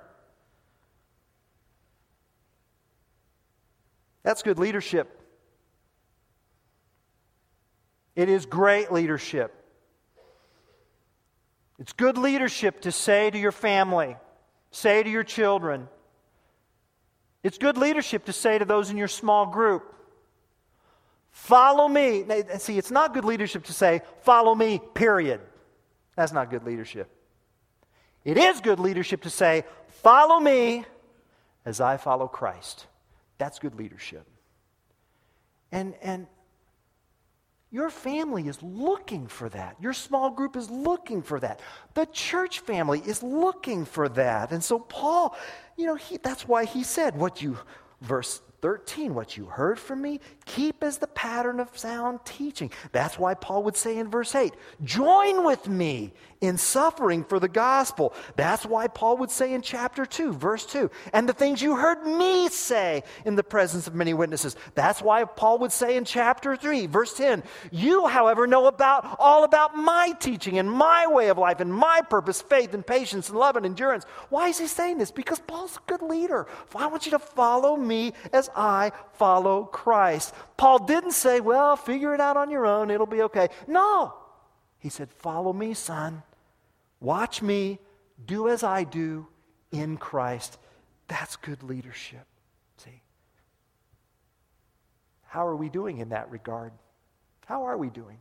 That's 4.22 4.42
good 4.42 4.58
leadership. 4.58 5.15
It 8.16 8.30
is 8.30 8.46
great 8.46 8.90
leadership. 8.90 9.54
It's 11.78 11.92
good 11.92 12.16
leadership 12.16 12.80
to 12.80 12.92
say 12.92 13.30
to 13.30 13.38
your 13.38 13.52
family, 13.52 14.16
say 14.70 15.02
to 15.02 15.10
your 15.10 15.22
children. 15.22 15.88
It's 17.42 17.58
good 17.58 17.76
leadership 17.76 18.24
to 18.24 18.32
say 18.32 18.58
to 18.58 18.64
those 18.64 18.90
in 18.90 18.96
your 18.96 19.08
small 19.08 19.46
group, 19.46 19.94
follow 21.30 21.86
me. 21.86 22.24
See, 22.58 22.78
it's 22.78 22.90
not 22.90 23.12
good 23.12 23.26
leadership 23.26 23.64
to 23.64 23.74
say, 23.74 24.00
follow 24.22 24.54
me, 24.54 24.80
period. 24.94 25.42
That's 26.16 26.32
not 26.32 26.48
good 26.50 26.64
leadership. 26.64 27.10
It 28.24 28.38
is 28.38 28.62
good 28.62 28.80
leadership 28.80 29.22
to 29.22 29.30
say, 29.30 29.64
follow 29.88 30.40
me 30.40 30.86
as 31.66 31.80
I 31.80 31.98
follow 31.98 32.26
Christ. 32.26 32.86
That's 33.36 33.58
good 33.58 33.74
leadership. 33.74 34.26
And, 35.70 35.94
and 36.00 36.26
your 37.76 37.90
family 37.90 38.48
is 38.48 38.62
looking 38.62 39.26
for 39.26 39.50
that. 39.50 39.76
Your 39.82 39.92
small 39.92 40.30
group 40.30 40.56
is 40.56 40.70
looking 40.70 41.20
for 41.20 41.38
that. 41.40 41.60
The 41.92 42.06
church 42.06 42.60
family 42.60 43.02
is 43.04 43.22
looking 43.22 43.84
for 43.84 44.08
that. 44.08 44.50
And 44.50 44.64
so, 44.64 44.78
Paul, 44.78 45.36
you 45.76 45.84
know, 45.84 45.94
he, 45.94 46.16
that's 46.16 46.48
why 46.48 46.64
he 46.64 46.82
said, 46.82 47.14
What 47.14 47.42
you, 47.42 47.58
verse 48.00 48.40
13, 48.62 49.14
what 49.14 49.36
you 49.36 49.44
heard 49.44 49.78
from 49.78 50.00
me, 50.00 50.20
keep 50.46 50.82
as 50.82 50.96
the 50.96 51.06
pattern 51.08 51.60
of 51.60 51.76
sound 51.76 52.20
teaching. 52.24 52.70
That's 52.92 53.18
why 53.18 53.34
Paul 53.34 53.62
would 53.64 53.76
say 53.76 53.98
in 53.98 54.08
verse 54.08 54.34
8, 54.34 54.54
join 54.82 55.44
with 55.44 55.68
me 55.68 56.14
in 56.46 56.58
suffering 56.58 57.24
for 57.24 57.38
the 57.38 57.48
gospel. 57.48 58.14
That's 58.36 58.64
why 58.64 58.88
Paul 58.88 59.18
would 59.18 59.30
say 59.30 59.52
in 59.52 59.62
chapter 59.62 60.06
2, 60.06 60.32
verse 60.32 60.66
2, 60.66 60.90
and 61.12 61.28
the 61.28 61.32
things 61.32 61.62
you 61.62 61.76
heard 61.76 62.06
me 62.06 62.48
say 62.48 63.02
in 63.24 63.34
the 63.36 63.42
presence 63.42 63.86
of 63.86 63.94
many 63.94 64.14
witnesses. 64.14 64.56
That's 64.74 65.02
why 65.02 65.24
Paul 65.24 65.58
would 65.58 65.72
say 65.72 65.96
in 65.96 66.04
chapter 66.04 66.56
3, 66.56 66.86
verse 66.86 67.14
10, 67.14 67.42
you, 67.70 68.06
however, 68.06 68.46
know 68.46 68.66
about 68.66 69.16
all 69.18 69.44
about 69.44 69.76
my 69.76 70.12
teaching 70.20 70.58
and 70.58 70.70
my 70.70 71.06
way 71.06 71.28
of 71.28 71.38
life 71.38 71.60
and 71.60 71.72
my 71.72 72.00
purpose, 72.02 72.42
faith 72.42 72.74
and 72.74 72.86
patience 72.86 73.28
and 73.28 73.38
love 73.38 73.56
and 73.56 73.66
endurance. 73.66 74.04
Why 74.28 74.48
is 74.48 74.58
he 74.58 74.66
saying 74.66 74.98
this? 74.98 75.10
Because 75.10 75.38
Paul's 75.40 75.76
a 75.76 75.80
good 75.90 76.02
leader. 76.02 76.46
I 76.74 76.86
want 76.86 77.06
you 77.06 77.12
to 77.12 77.18
follow 77.18 77.76
me 77.76 78.12
as 78.32 78.50
I 78.54 78.92
follow 79.14 79.64
Christ. 79.64 80.34
Paul 80.56 80.84
didn't 80.86 81.12
say, 81.12 81.40
well, 81.40 81.76
figure 81.76 82.14
it 82.14 82.20
out 82.20 82.36
on 82.36 82.50
your 82.50 82.66
own, 82.66 82.90
it'll 82.90 83.06
be 83.06 83.22
okay. 83.22 83.48
No. 83.66 84.14
He 84.78 84.88
said, 84.88 85.10
follow 85.10 85.52
me, 85.52 85.74
son. 85.74 86.22
Watch 87.00 87.42
me. 87.42 87.78
Do 88.24 88.48
as 88.48 88.62
I 88.62 88.84
do 88.84 89.26
in 89.70 89.96
Christ. 89.96 90.58
That's 91.08 91.36
good 91.36 91.62
leadership. 91.62 92.26
See? 92.78 93.02
How 95.26 95.46
are 95.46 95.56
we 95.56 95.68
doing 95.68 95.98
in 95.98 96.10
that 96.10 96.30
regard? 96.30 96.72
How 97.46 97.64
are 97.64 97.76
we 97.76 97.90
doing? 97.90 98.18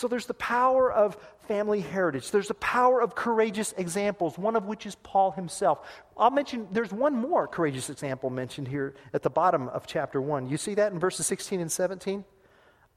So 0.00 0.08
there's 0.08 0.24
the 0.24 0.32
power 0.32 0.90
of 0.90 1.18
family 1.46 1.82
heritage. 1.82 2.30
There's 2.30 2.48
the 2.48 2.54
power 2.54 3.02
of 3.02 3.14
courageous 3.14 3.74
examples, 3.76 4.38
one 4.38 4.56
of 4.56 4.64
which 4.64 4.86
is 4.86 4.94
Paul 4.94 5.30
himself. 5.30 5.86
I'll 6.16 6.30
mention, 6.30 6.68
there's 6.72 6.90
one 6.90 7.14
more 7.14 7.46
courageous 7.46 7.90
example 7.90 8.30
mentioned 8.30 8.66
here 8.66 8.94
at 9.12 9.22
the 9.22 9.28
bottom 9.28 9.68
of 9.68 9.86
chapter 9.86 10.18
1. 10.18 10.48
You 10.48 10.56
see 10.56 10.72
that 10.76 10.90
in 10.90 10.98
verses 10.98 11.26
16 11.26 11.60
and 11.60 11.70
17? 11.70 12.24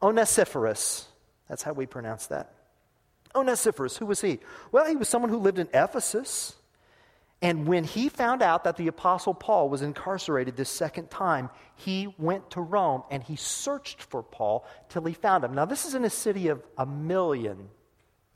Onesiphorus. 0.01 1.09
That's 1.49 1.61
how 1.61 1.73
we 1.73 1.85
pronounce 1.85 2.27
that. 2.27 2.53
Onesiphorus, 3.35 3.97
who 3.97 4.05
was 4.05 4.21
he? 4.21 4.39
Well, 4.71 4.85
he 4.85 4.95
was 4.95 5.09
someone 5.09 5.29
who 5.29 5.37
lived 5.37 5.59
in 5.59 5.67
Ephesus. 5.73 6.55
And 7.41 7.67
when 7.67 7.83
he 7.83 8.07
found 8.07 8.41
out 8.41 8.63
that 8.63 8.77
the 8.77 8.87
Apostle 8.87 9.33
Paul 9.33 9.67
was 9.67 9.81
incarcerated 9.81 10.55
this 10.55 10.69
second 10.69 11.09
time, 11.09 11.49
he 11.75 12.13
went 12.17 12.51
to 12.51 12.61
Rome 12.61 13.03
and 13.11 13.21
he 13.21 13.35
searched 13.35 14.01
for 14.01 14.23
Paul 14.23 14.65
till 14.87 15.03
he 15.03 15.13
found 15.13 15.43
him. 15.43 15.53
Now, 15.53 15.65
this 15.65 15.85
is 15.85 15.93
in 15.93 16.05
a 16.05 16.09
city 16.09 16.47
of 16.47 16.63
a 16.77 16.85
million 16.85 17.69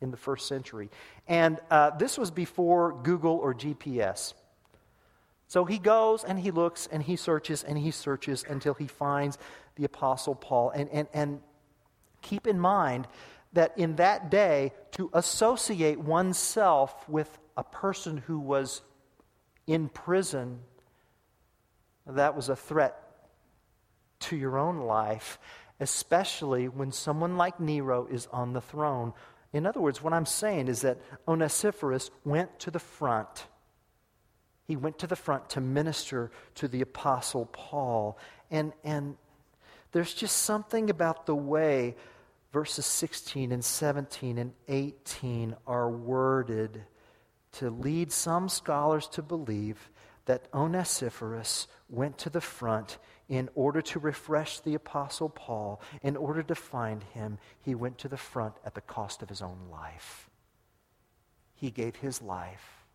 in 0.01 0.11
the 0.11 0.17
first 0.17 0.47
century. 0.47 0.89
And 1.27 1.59
uh, 1.71 1.91
this 1.91 2.17
was 2.17 2.31
before 2.31 3.01
Google 3.03 3.37
or 3.37 3.53
GPS. 3.53 4.33
So 5.47 5.63
he 5.63 5.79
goes 5.79 6.25
and 6.25 6.37
he 6.37 6.51
looks 6.51 6.87
and 6.91 7.01
he 7.01 7.15
searches 7.15 7.63
and 7.63 7.77
he 7.77 7.91
searches 7.91 8.43
until 8.47 8.73
he 8.73 8.87
finds 8.87 9.37
the 9.75 9.85
Apostle 9.85 10.35
Paul. 10.35 10.71
And, 10.71 10.89
and, 10.89 11.07
and 11.13 11.41
keep 12.21 12.45
in 12.45 12.59
mind 12.59 13.07
that 13.57 13.77
in 13.77 13.95
that 13.97 14.31
day, 14.31 14.71
to 14.91 15.09
associate 15.13 15.99
oneself 15.99 17.07
with 17.09 17.37
a 17.57 17.63
person 17.63 18.17
who 18.17 18.39
was 18.39 18.81
in 19.65 19.89
prison, 19.89 20.59
that 22.05 22.35
was 22.35 22.49
a 22.49 22.55
threat 22.55 22.95
to 24.19 24.35
your 24.35 24.57
own 24.57 24.79
life, 24.79 25.39
especially 25.79 26.67
when 26.67 26.91
someone 26.91 27.37
like 27.37 27.59
Nero 27.59 28.07
is 28.09 28.27
on 28.31 28.53
the 28.53 28.61
throne. 28.61 29.13
In 29.53 29.65
other 29.65 29.81
words, 29.81 30.01
what 30.01 30.13
I'm 30.13 30.25
saying 30.25 30.67
is 30.67 30.81
that 30.81 30.99
Onesiphorus 31.27 32.11
went 32.23 32.59
to 32.59 32.71
the 32.71 32.79
front 32.79 33.47
he 34.67 34.75
went 34.75 34.99
to 34.99 35.07
the 35.07 35.15
front 35.15 35.49
to 35.51 35.61
minister 35.61 36.29
to 36.55 36.67
the 36.67 36.81
Apostle 36.81 37.45
Paul. 37.45 38.17
And, 38.51 38.73
and 38.83 39.15
there's 39.93 40.13
just 40.13 40.39
something 40.39 40.89
about 40.89 41.25
the 41.25 41.35
way 41.35 41.95
verses 42.57 42.87
16 42.87 43.51
and 43.51 43.63
17 43.63 44.39
and 44.39 44.51
18 44.67 45.55
are 45.67 45.91
worded 45.91 46.81
to 47.51 47.69
lead 47.69 48.11
some 48.11 48.49
scholars 48.49 49.05
to 49.07 49.21
believe 49.21 49.91
that 50.25 50.47
Onesiphorus 50.51 51.67
went 51.87 52.17
to 52.17 52.31
the 52.31 52.41
front 52.41 52.97
in 53.29 53.47
order 53.53 53.79
to 53.79 53.99
refresh 53.99 54.59
the 54.61 54.73
Apostle 54.73 55.29
Paul, 55.29 55.79
in 56.01 56.17
order 56.17 56.41
to 56.41 56.55
find 56.55 57.03
him, 57.13 57.37
he 57.61 57.75
went 57.75 57.99
to 57.99 58.07
the 58.07 58.17
front 58.17 58.55
at 58.65 58.73
the 58.73 58.81
cost 58.81 59.21
of 59.21 59.29
his 59.29 59.43
own 59.43 59.59
life. 59.71 60.27
He 61.53 61.69
gave 61.69 61.97
his 61.97 62.23
life 62.23 62.87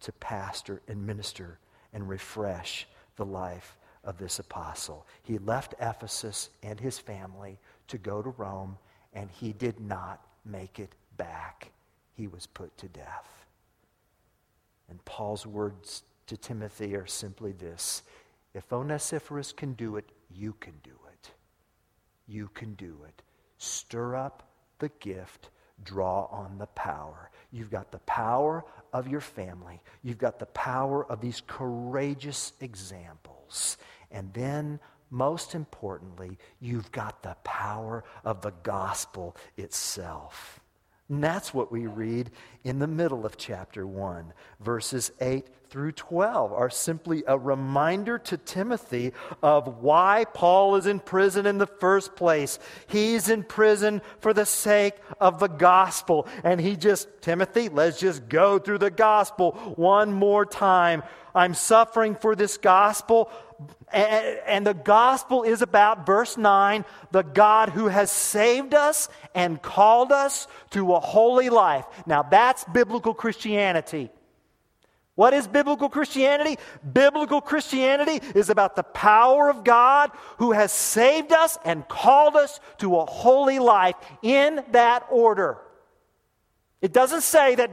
to 0.00 0.12
pastor 0.12 0.80
and 0.88 1.06
minister 1.06 1.58
and 1.92 2.08
refresh 2.08 2.88
the 3.16 3.26
life 3.26 3.76
of 4.02 4.16
this 4.16 4.38
apostle. 4.38 5.06
He 5.22 5.36
left 5.36 5.74
Ephesus 5.78 6.48
and 6.62 6.80
his 6.80 6.98
family 6.98 7.58
to 7.88 7.98
go 7.98 8.22
to 8.22 8.30
Rome, 8.30 8.78
and 9.14 9.30
he 9.30 9.52
did 9.52 9.80
not 9.80 10.20
make 10.44 10.78
it 10.78 10.92
back. 11.16 11.70
He 12.14 12.26
was 12.26 12.46
put 12.46 12.76
to 12.78 12.88
death. 12.88 13.46
And 14.88 15.04
Paul's 15.04 15.46
words 15.46 16.02
to 16.26 16.36
Timothy 16.36 16.94
are 16.94 17.06
simply 17.06 17.52
this 17.52 18.02
If 18.52 18.72
Onesiphorus 18.72 19.52
can 19.52 19.72
do 19.74 19.96
it, 19.96 20.10
you 20.30 20.54
can 20.60 20.74
do 20.82 20.98
it. 21.12 21.30
You 22.26 22.48
can 22.54 22.74
do 22.74 22.98
it. 23.06 23.22
Stir 23.58 24.16
up 24.16 24.48
the 24.78 24.90
gift 25.00 25.50
draw 25.82 26.26
on 26.26 26.58
the 26.58 26.66
power. 26.66 27.30
You've 27.50 27.70
got 27.70 27.90
the 27.90 27.98
power 28.00 28.64
of 28.92 29.08
your 29.08 29.20
family, 29.20 29.80
you've 30.02 30.18
got 30.18 30.38
the 30.38 30.46
power 30.46 31.04
of 31.04 31.20
these 31.20 31.42
courageous 31.46 32.52
examples. 32.60 33.76
And 34.10 34.32
then, 34.32 34.78
most 35.10 35.54
importantly, 35.54 36.38
you've 36.60 36.90
got 36.92 37.22
the 37.22 37.36
power 37.44 38.04
of 38.24 38.42
the 38.42 38.52
gospel 38.62 39.36
itself. 39.56 40.60
And 41.08 41.22
that's 41.22 41.52
what 41.52 41.70
we 41.70 41.86
read 41.86 42.30
in 42.64 42.78
the 42.78 42.86
middle 42.86 43.26
of 43.26 43.36
chapter 43.36 43.86
1. 43.86 44.32
Verses 44.60 45.12
8 45.20 45.46
through 45.74 45.90
12 45.90 46.52
are 46.52 46.70
simply 46.70 47.24
a 47.26 47.36
reminder 47.36 48.16
to 48.16 48.36
Timothy 48.36 49.12
of 49.42 49.82
why 49.82 50.24
Paul 50.32 50.76
is 50.76 50.86
in 50.86 51.00
prison 51.00 51.46
in 51.46 51.58
the 51.58 51.66
first 51.66 52.14
place. 52.14 52.60
He's 52.86 53.28
in 53.28 53.42
prison 53.42 54.00
for 54.20 54.32
the 54.32 54.46
sake 54.46 54.94
of 55.18 55.40
the 55.40 55.48
gospel. 55.48 56.28
And 56.44 56.60
he 56.60 56.76
just, 56.76 57.08
Timothy, 57.22 57.68
let's 57.68 57.98
just 57.98 58.28
go 58.28 58.60
through 58.60 58.78
the 58.78 58.92
gospel 58.92 59.50
one 59.74 60.12
more 60.12 60.46
time. 60.46 61.02
I'm 61.34 61.54
suffering 61.54 62.14
for 62.14 62.36
this 62.36 62.56
gospel. 62.56 63.28
And 63.92 64.64
the 64.64 64.74
gospel 64.74 65.42
is 65.42 65.60
about, 65.60 66.06
verse 66.06 66.36
9, 66.36 66.84
the 67.10 67.22
God 67.22 67.70
who 67.70 67.88
has 67.88 68.12
saved 68.12 68.74
us 68.74 69.08
and 69.34 69.60
called 69.60 70.12
us 70.12 70.46
to 70.70 70.94
a 70.94 71.00
holy 71.00 71.50
life. 71.50 71.84
Now, 72.06 72.22
that's 72.22 72.64
biblical 72.66 73.12
Christianity. 73.12 74.12
What 75.14 75.32
is 75.32 75.46
biblical 75.46 75.88
Christianity? 75.88 76.58
Biblical 76.92 77.40
Christianity 77.40 78.20
is 78.34 78.50
about 78.50 78.74
the 78.74 78.82
power 78.82 79.48
of 79.48 79.62
God 79.62 80.10
who 80.38 80.52
has 80.52 80.72
saved 80.72 81.32
us 81.32 81.56
and 81.64 81.86
called 81.86 82.34
us 82.34 82.58
to 82.78 82.96
a 82.98 83.06
holy 83.06 83.60
life 83.60 83.94
in 84.22 84.64
that 84.72 85.06
order. 85.10 85.58
It 86.82 86.92
doesn't 86.92 87.22
say 87.22 87.54
that 87.54 87.70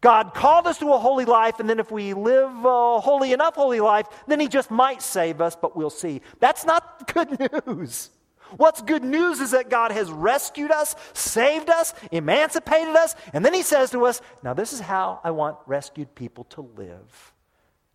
God 0.00 0.34
called 0.34 0.66
us 0.66 0.78
to 0.78 0.92
a 0.92 0.98
holy 0.98 1.24
life, 1.24 1.58
and 1.60 1.68
then 1.68 1.80
if 1.80 1.90
we 1.90 2.14
live 2.14 2.64
a 2.64 3.00
holy 3.00 3.32
enough 3.32 3.54
holy 3.54 3.80
life, 3.80 4.06
then 4.26 4.38
He 4.38 4.48
just 4.48 4.70
might 4.70 5.02
save 5.02 5.40
us, 5.40 5.56
but 5.56 5.76
we'll 5.76 5.90
see. 5.90 6.22
That's 6.38 6.64
not 6.64 7.12
good 7.14 7.66
news. 7.66 8.10
What's 8.56 8.82
good 8.82 9.04
news 9.04 9.40
is 9.40 9.50
that 9.52 9.70
God 9.70 9.92
has 9.92 10.10
rescued 10.10 10.70
us, 10.70 10.94
saved 11.12 11.70
us, 11.70 11.94
emancipated 12.10 12.96
us, 12.96 13.14
and 13.32 13.44
then 13.44 13.54
He 13.54 13.62
says 13.62 13.90
to 13.90 14.06
us, 14.06 14.20
Now, 14.42 14.54
this 14.54 14.72
is 14.72 14.80
how 14.80 15.20
I 15.22 15.30
want 15.30 15.58
rescued 15.66 16.14
people 16.14 16.44
to 16.44 16.62
live. 16.76 17.32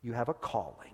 You 0.02 0.14
have 0.14 0.30
a 0.30 0.34
calling. 0.34 0.93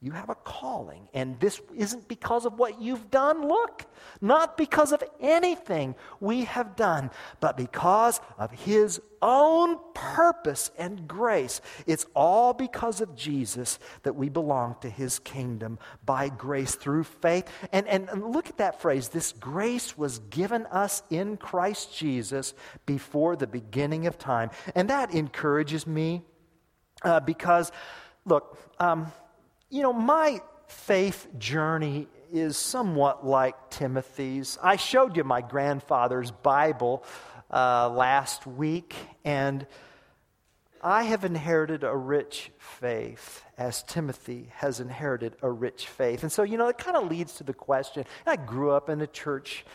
You 0.00 0.12
have 0.12 0.30
a 0.30 0.36
calling, 0.36 1.08
and 1.12 1.40
this 1.40 1.60
isn't 1.74 2.06
because 2.06 2.46
of 2.46 2.56
what 2.56 2.80
you've 2.80 3.10
done. 3.10 3.48
Look, 3.48 3.84
not 4.20 4.56
because 4.56 4.92
of 4.92 5.02
anything 5.18 5.96
we 6.20 6.44
have 6.44 6.76
done, 6.76 7.10
but 7.40 7.56
because 7.56 8.20
of 8.38 8.52
His 8.52 9.00
own 9.20 9.76
purpose 9.94 10.70
and 10.78 11.08
grace. 11.08 11.60
It's 11.84 12.06
all 12.14 12.52
because 12.52 13.00
of 13.00 13.16
Jesus 13.16 13.80
that 14.04 14.14
we 14.14 14.28
belong 14.28 14.76
to 14.82 14.88
His 14.88 15.18
kingdom 15.18 15.80
by 16.06 16.28
grace 16.28 16.76
through 16.76 17.02
faith. 17.02 17.50
And, 17.72 17.88
and, 17.88 18.08
and 18.08 18.30
look 18.30 18.48
at 18.48 18.58
that 18.58 18.80
phrase 18.80 19.08
this 19.08 19.32
grace 19.32 19.98
was 19.98 20.20
given 20.30 20.66
us 20.66 21.02
in 21.10 21.38
Christ 21.38 21.92
Jesus 21.92 22.54
before 22.86 23.34
the 23.34 23.48
beginning 23.48 24.06
of 24.06 24.16
time. 24.16 24.50
And 24.76 24.88
that 24.90 25.12
encourages 25.12 25.88
me 25.88 26.22
uh, 27.02 27.18
because, 27.18 27.72
look, 28.24 28.56
um, 28.78 29.10
you 29.70 29.82
know, 29.82 29.92
my 29.92 30.40
faith 30.66 31.28
journey 31.38 32.08
is 32.32 32.56
somewhat 32.56 33.26
like 33.26 33.70
Timothy's. 33.70 34.58
I 34.62 34.76
showed 34.76 35.16
you 35.16 35.24
my 35.24 35.40
grandfather's 35.40 36.30
Bible 36.30 37.04
uh, 37.50 37.90
last 37.90 38.46
week, 38.46 38.94
and 39.24 39.66
I 40.82 41.04
have 41.04 41.24
inherited 41.24 41.84
a 41.84 41.94
rich 41.94 42.50
faith, 42.58 43.44
as 43.58 43.82
Timothy 43.82 44.50
has 44.56 44.80
inherited 44.80 45.36
a 45.42 45.50
rich 45.50 45.86
faith. 45.86 46.22
And 46.22 46.32
so, 46.32 46.44
you 46.44 46.56
know, 46.56 46.68
it 46.68 46.78
kind 46.78 46.96
of 46.96 47.10
leads 47.10 47.34
to 47.34 47.44
the 47.44 47.54
question. 47.54 48.04
I 48.26 48.36
grew 48.36 48.70
up 48.70 48.88
in 48.88 49.00
a 49.00 49.06
church, 49.06 49.66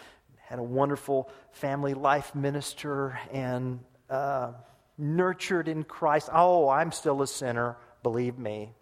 had 0.42 0.60
a 0.60 0.64
wonderful 0.64 1.30
family 1.52 1.94
life 1.94 2.34
minister, 2.34 3.20
and 3.32 3.80
uh, 4.10 4.54
nurtured 4.98 5.68
in 5.68 5.84
Christ. 5.84 6.30
Oh, 6.32 6.70
I'm 6.70 6.92
still 6.92 7.22
a 7.22 7.28
sinner, 7.28 7.78
believe 8.02 8.40
me 8.40 8.74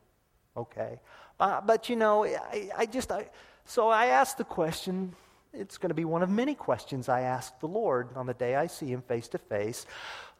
okay. 0.55 0.99
Uh, 1.39 1.61
but 1.61 1.89
you 1.89 1.95
know, 1.95 2.25
I, 2.25 2.69
I 2.77 2.85
just, 2.85 3.11
I, 3.11 3.29
so 3.65 3.89
I 3.89 4.07
asked 4.07 4.37
the 4.37 4.43
question. 4.43 5.15
It's 5.53 5.77
going 5.77 5.89
to 5.89 5.95
be 5.95 6.05
one 6.05 6.23
of 6.23 6.29
many 6.29 6.55
questions 6.55 7.09
I 7.09 7.21
ask 7.21 7.59
the 7.59 7.67
Lord 7.67 8.09
on 8.15 8.25
the 8.25 8.33
day 8.33 8.55
I 8.55 8.67
see 8.67 8.87
Him 8.87 9.01
face 9.01 9.27
to 9.29 9.37
face. 9.37 9.85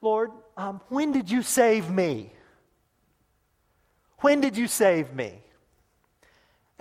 Lord, 0.01 0.31
um, 0.57 0.81
when 0.89 1.11
did 1.11 1.29
you 1.29 1.41
save 1.41 1.89
me? 1.89 2.31
When 4.19 4.39
did 4.41 4.55
you 4.55 4.67
save 4.67 5.13
me? 5.13 5.41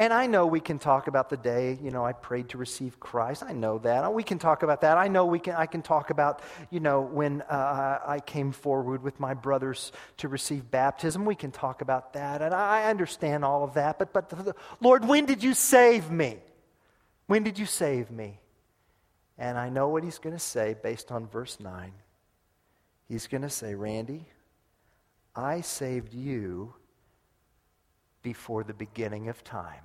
And 0.00 0.14
I 0.14 0.26
know 0.26 0.46
we 0.46 0.60
can 0.60 0.78
talk 0.78 1.08
about 1.08 1.28
the 1.28 1.36
day, 1.36 1.78
you 1.82 1.90
know, 1.90 2.02
I 2.02 2.14
prayed 2.14 2.48
to 2.48 2.58
receive 2.58 2.98
Christ. 2.98 3.42
I 3.46 3.52
know 3.52 3.76
that. 3.80 4.14
We 4.14 4.22
can 4.22 4.38
talk 4.38 4.62
about 4.62 4.80
that. 4.80 4.96
I 4.96 5.08
know 5.08 5.26
we 5.26 5.38
can, 5.38 5.54
I 5.54 5.66
can 5.66 5.82
talk 5.82 6.08
about, 6.08 6.40
you 6.70 6.80
know, 6.80 7.02
when 7.02 7.42
uh, 7.42 7.98
I 8.06 8.20
came 8.20 8.52
forward 8.52 9.02
with 9.02 9.20
my 9.20 9.34
brothers 9.34 9.92
to 10.16 10.28
receive 10.28 10.70
baptism. 10.70 11.26
We 11.26 11.34
can 11.34 11.50
talk 11.50 11.82
about 11.82 12.14
that. 12.14 12.40
And 12.40 12.54
I 12.54 12.84
understand 12.84 13.44
all 13.44 13.62
of 13.62 13.74
that. 13.74 13.98
But, 13.98 14.14
but 14.14 14.30
the, 14.30 14.54
Lord, 14.80 15.04
when 15.04 15.26
did 15.26 15.42
you 15.42 15.52
save 15.52 16.10
me? 16.10 16.38
When 17.26 17.42
did 17.42 17.58
you 17.58 17.66
save 17.66 18.10
me? 18.10 18.40
And 19.36 19.58
I 19.58 19.68
know 19.68 19.88
what 19.88 20.02
he's 20.02 20.18
going 20.18 20.34
to 20.34 20.40
say 20.40 20.76
based 20.82 21.12
on 21.12 21.26
verse 21.26 21.60
9. 21.60 21.92
He's 23.06 23.26
going 23.26 23.42
to 23.42 23.50
say, 23.50 23.74
Randy, 23.74 24.24
I 25.36 25.60
saved 25.60 26.14
you 26.14 26.72
before 28.22 28.64
the 28.64 28.74
beginning 28.74 29.28
of 29.28 29.42
time. 29.44 29.84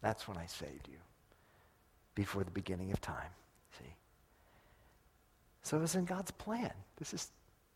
That's 0.00 0.26
when 0.26 0.36
I 0.36 0.46
saved 0.46 0.88
you, 0.88 0.98
before 2.14 2.44
the 2.44 2.50
beginning 2.50 2.92
of 2.92 3.00
time. 3.00 3.30
See? 3.78 3.94
So 5.62 5.78
it 5.78 5.80
was 5.80 5.94
in 5.94 6.04
God's 6.04 6.32
plan. 6.32 6.72
This 6.98 7.14
is, 7.14 7.30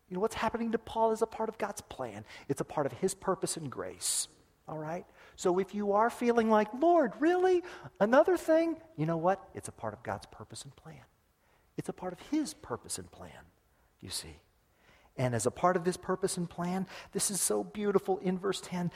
you 0.09 0.15
know, 0.15 0.21
what's 0.21 0.35
happening 0.35 0.71
to 0.73 0.77
Paul 0.77 1.11
is 1.11 1.21
a 1.21 1.27
part 1.27 1.49
of 1.49 1.57
God's 1.57 1.81
plan, 1.81 2.25
it's 2.49 2.61
a 2.61 2.65
part 2.65 2.85
of 2.85 2.93
his 2.93 3.13
purpose 3.15 3.57
and 3.57 3.69
grace. 3.69 4.27
All 4.67 4.77
right? 4.77 5.05
So 5.37 5.59
if 5.59 5.73
you 5.73 5.93
are 5.93 6.09
feeling 6.09 6.49
like, 6.49 6.67
Lord, 6.77 7.13
really? 7.19 7.63
Another 8.01 8.35
thing? 8.35 8.75
You 8.97 9.05
know 9.05 9.15
what? 9.15 9.47
It's 9.55 9.69
a 9.69 9.71
part 9.71 9.93
of 9.93 10.03
God's 10.03 10.25
purpose 10.25 10.63
and 10.63 10.75
plan. 10.75 10.99
It's 11.77 11.87
a 11.87 11.93
part 11.93 12.11
of 12.11 12.19
His 12.31 12.53
purpose 12.53 12.97
and 12.97 13.09
plan, 13.09 13.31
you 14.01 14.09
see. 14.09 14.35
And 15.17 15.33
as 15.33 15.45
a 15.45 15.51
part 15.51 15.75
of 15.75 15.83
this 15.83 15.97
purpose 15.97 16.37
and 16.37 16.49
plan, 16.49 16.87
this 17.11 17.31
is 17.31 17.41
so 17.41 17.63
beautiful 17.63 18.19
in 18.19 18.37
verse 18.37 18.61
10. 18.61 18.91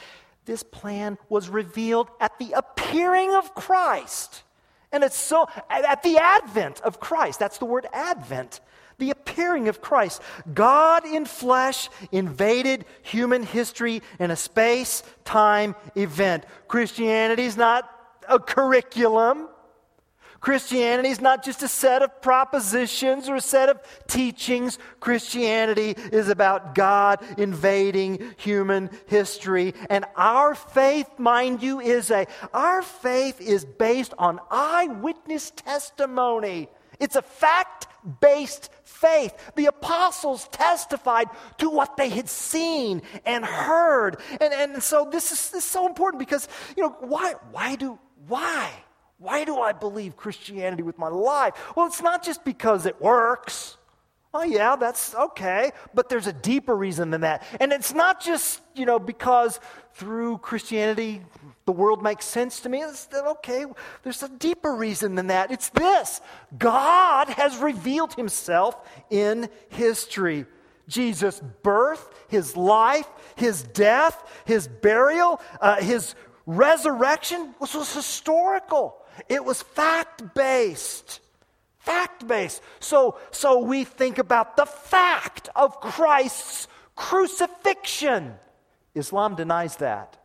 This 0.45 0.63
plan 0.63 1.17
was 1.29 1.49
revealed 1.49 2.10
at 2.19 2.38
the 2.39 2.53
appearing 2.53 3.34
of 3.34 3.53
Christ. 3.55 4.43
And 4.91 5.03
it's 5.03 5.17
so, 5.17 5.47
at 5.69 6.03
the 6.03 6.17
advent 6.17 6.81
of 6.81 6.99
Christ. 6.99 7.39
That's 7.39 7.57
the 7.57 7.65
word 7.65 7.88
advent. 7.93 8.60
The 8.97 9.12
appearing 9.12 9.67
of 9.67 9.81
Christ. 9.81 10.21
God 10.53 11.05
in 11.05 11.25
flesh 11.25 11.89
invaded 12.12 12.86
human 13.01 13.43
history 13.43 14.01
in 14.19 14.31
a 14.31 14.36
space 14.36 15.01
time 15.23 15.75
event. 15.95 16.45
Christianity 16.67 17.43
is 17.43 17.57
not 17.57 17.89
a 18.27 18.39
curriculum. 18.39 19.47
Christianity 20.41 21.10
is 21.10 21.21
not 21.21 21.43
just 21.43 21.62
a 21.62 21.67
set 21.67 22.01
of 22.01 22.19
propositions 22.19 23.30
or 23.30 23.36
a 23.36 23.41
set 23.41 23.69
of 23.69 23.80
teachings. 24.08 24.80
Christianity 24.99 25.91
is 26.12 26.30
about 26.30 26.73
God 26.73 27.19
invading 27.38 28.34
human 28.38 28.89
history. 29.06 29.75
And 29.89 30.04
our 30.15 30.56
faith, 30.56 31.08
mind 31.19 31.62
you, 31.62 31.80
is 31.80 32.10
a, 32.10 32.25
our 32.54 32.82
faith 32.82 33.39
is 33.39 33.63
based 33.63 34.15
on 34.17 34.39
eyewitness 34.49 35.51
testimony. 35.51 36.69
It's 36.99 37.15
a 37.15 37.21
fact 37.21 37.88
based 38.19 38.71
faith. 38.84 39.54
The 39.56 39.67
apostles 39.67 40.47
testified 40.47 41.27
to 41.60 41.69
what 41.69 41.97
they 41.97 42.10
had 42.10 42.27
seen 42.27 43.04
and 43.27 43.45
heard. 43.45 44.17
And, 44.39 44.54
and 44.54 44.82
so 44.82 45.08
this 45.12 45.32
is, 45.32 45.51
this 45.51 45.65
is 45.65 45.69
so 45.69 45.86
important 45.86 46.19
because, 46.19 46.47
you 46.75 46.82
know, 46.82 46.95
why, 46.99 47.36
why 47.51 47.75
do, 47.75 47.99
why? 48.27 48.71
Why 49.21 49.43
do 49.43 49.60
I 49.60 49.71
believe 49.71 50.17
Christianity 50.17 50.81
with 50.81 50.97
my 50.97 51.07
life? 51.07 51.53
Well, 51.75 51.86
it's 51.86 52.01
not 52.01 52.23
just 52.23 52.43
because 52.43 52.88
it 52.88 52.99
works. 52.99 53.77
Oh, 54.34 54.41
yeah, 54.41 54.75
that's 54.75 55.13
okay. 55.13 55.71
But 55.93 56.10
there's 56.10 56.25
a 56.25 56.34
deeper 56.34 56.75
reason 56.75 57.12
than 57.12 57.21
that. 57.21 57.43
And 57.60 57.71
it's 57.71 57.93
not 57.93 58.19
just, 58.19 58.62
you 58.73 58.88
know, 58.88 58.97
because 58.97 59.60
through 59.93 60.39
Christianity 60.39 61.21
the 61.65 61.71
world 61.71 62.01
makes 62.01 62.25
sense 62.25 62.62
to 62.62 62.69
me. 62.69 62.79
It's 62.79 63.07
okay. 63.13 63.65
There's 64.01 64.23
a 64.23 64.29
deeper 64.29 64.73
reason 64.73 65.13
than 65.13 65.27
that. 65.27 65.51
It's 65.51 65.69
this 65.69 66.19
God 66.57 67.29
has 67.29 67.57
revealed 67.57 68.15
himself 68.15 68.75
in 69.12 69.49
history. 69.69 70.47
Jesus' 70.88 71.39
birth, 71.62 72.10
his 72.27 72.57
life, 72.57 73.07
his 73.36 73.62
death, 73.62 74.41
his 74.45 74.67
burial, 74.67 75.39
uh, 75.62 75.79
his 75.79 76.15
resurrection 76.47 77.53
was, 77.60 77.75
was 77.75 77.93
historical. 77.93 78.97
It 79.30 79.43
was 79.43 79.62
fact 79.62 80.34
based. 80.34 81.19
Fact 81.80 82.28
based. 82.28 82.62
So, 82.80 83.17
so 83.32 83.60
we 83.60 83.84
think 83.84 84.17
about 84.17 84.56
the 84.56 84.65
fact 84.65 85.50
of 85.56 85.80
Christ's 85.80 86.67
crucifixion. 86.95 88.36
Islam 88.93 89.36
denies 89.36 89.78
that. 89.78 90.17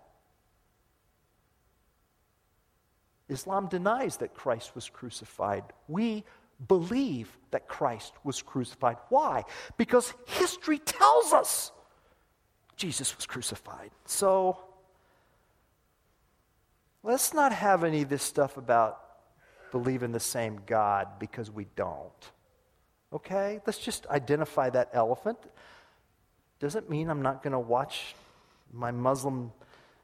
Islam 3.29 3.69
denies 3.69 4.19
that 4.19 4.35
Christ 4.35 4.75
was 4.75 4.89
crucified. 4.89 5.65
We 5.89 6.25
believe 6.69 7.37
that 7.51 7.69
Christ 7.69 8.13
was 8.25 8.43
crucified. 8.43 8.97
Why? 9.09 9.45
Because 9.77 10.13
history 10.27 10.79
tells 10.79 11.33
us 11.33 11.73
Jesus 12.77 13.17
was 13.17 13.27
crucified. 13.27 13.91
So, 14.05 14.59
Let's 17.07 17.33
not 17.33 17.53
have 17.53 17.85
any 17.85 18.03
of 18.03 18.09
this 18.09 18.25
stuff 18.25 18.57
about 18.57 19.01
believing 19.71 20.11
the 20.11 20.19
same 20.19 20.59
God 20.67 21.07
because 21.21 21.53
we 21.53 21.69
don't. 21.77 22.33
Okay? 23.13 23.61
Let's 23.65 23.79
just 23.79 24.09
identify 24.09 24.71
that 24.71 24.91
elephant. 24.93 25.39
Doesn't 26.59 26.91
mean 26.91 27.09
I'm 27.09 27.23
not 27.23 27.45
going 27.45 27.53
to 27.53 27.61
watch 27.61 28.17
my 28.73 28.91
Muslim 28.91 29.53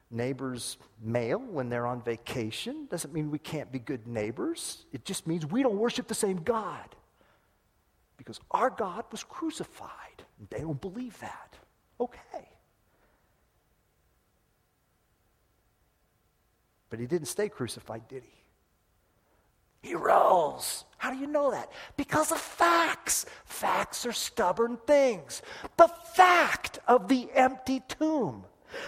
neighbor's 0.09 0.77
mail 1.01 1.39
when 1.39 1.67
they're 1.67 1.87
on 1.87 2.01
vacation. 2.01 2.87
Doesn't 2.89 3.13
mean 3.13 3.31
we 3.31 3.39
can't 3.39 3.69
be 3.69 3.79
good 3.79 4.07
neighbors. 4.07 4.85
It 4.93 5.03
just 5.03 5.27
means 5.27 5.45
we 5.45 5.61
don't 5.61 5.77
worship 5.77 6.07
the 6.07 6.15
same 6.15 6.37
God. 6.37 6.95
Because 8.15 8.39
our 8.49 8.69
God 8.69 9.03
was 9.11 9.25
crucified. 9.25 10.23
They 10.49 10.61
don't 10.61 10.79
believe 10.79 11.19
that. 11.19 11.57
Okay. 11.99 12.52
But 16.93 16.99
he 16.99 17.07
didn't 17.07 17.27
stay 17.27 17.49
crucified, 17.49 18.07
did 18.07 18.21
he? 18.21 19.89
He 19.89 19.95
rose. 19.95 20.85
How 20.99 21.11
do 21.11 21.17
you 21.17 21.25
know 21.25 21.49
that? 21.49 21.71
Because 21.97 22.31
of 22.31 22.37
facts. 22.37 23.25
Facts 23.45 24.05
are 24.05 24.11
stubborn 24.11 24.77
things. 24.85 25.41
The 25.77 25.87
fact 25.87 26.77
of 26.87 27.07
the 27.07 27.29
empty 27.33 27.81
tomb. 27.87 28.43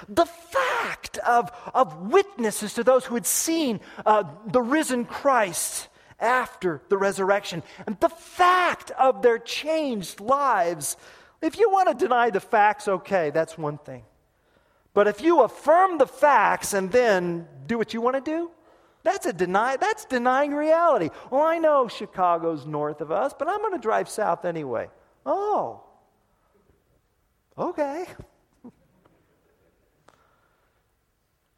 The 0.08 0.28
fact 0.28 1.18
of, 1.26 1.52
of 1.74 2.12
witnesses 2.12 2.76
to 2.76 2.84
those 2.84 3.06
who 3.06 3.16
had 3.16 3.26
seen 3.26 3.80
uh, 4.06 4.26
the 4.46 4.62
risen 4.62 5.06
Christ 5.06 5.88
after 6.20 6.84
the 6.90 6.98
resurrection. 6.98 7.64
And 7.88 8.00
the 8.02 8.10
fact 8.10 8.92
of 8.92 9.24
their 9.24 9.40
changed 9.40 10.20
lives. 10.20 10.96
If 11.42 11.58
you 11.58 11.72
want 11.72 11.90
to 11.90 11.96
deny 11.96 12.30
the 12.30 12.40
facts, 12.40 12.88
okay, 12.88 13.32
that's 13.32 13.58
one 13.58 13.80
thing. 13.80 14.04
But 14.96 15.08
if 15.08 15.22
you 15.22 15.42
affirm 15.42 16.00
the 16.00 16.08
facts 16.08 16.74
and 16.74 16.90
then 16.90 17.48
do 17.68 17.78
what 17.78 17.94
you 17.94 18.02
want 18.02 18.16
to 18.16 18.22
do, 18.22 18.50
that's 19.04 19.28
a 19.28 19.34
deny 19.34 19.78
that's 19.78 20.06
denying 20.06 20.56
reality. 20.56 21.10
Well, 21.30 21.44
I 21.44 21.60
know 21.60 21.88
Chicago's 21.88 22.66
north 22.66 23.02
of 23.02 23.12
us, 23.12 23.34
but 23.38 23.48
I'm 23.48 23.60
going 23.60 23.74
to 23.74 23.78
drive 23.78 24.10
south 24.10 24.46
anyway. 24.46 24.90
Oh. 25.26 25.84
Okay. 27.58 28.06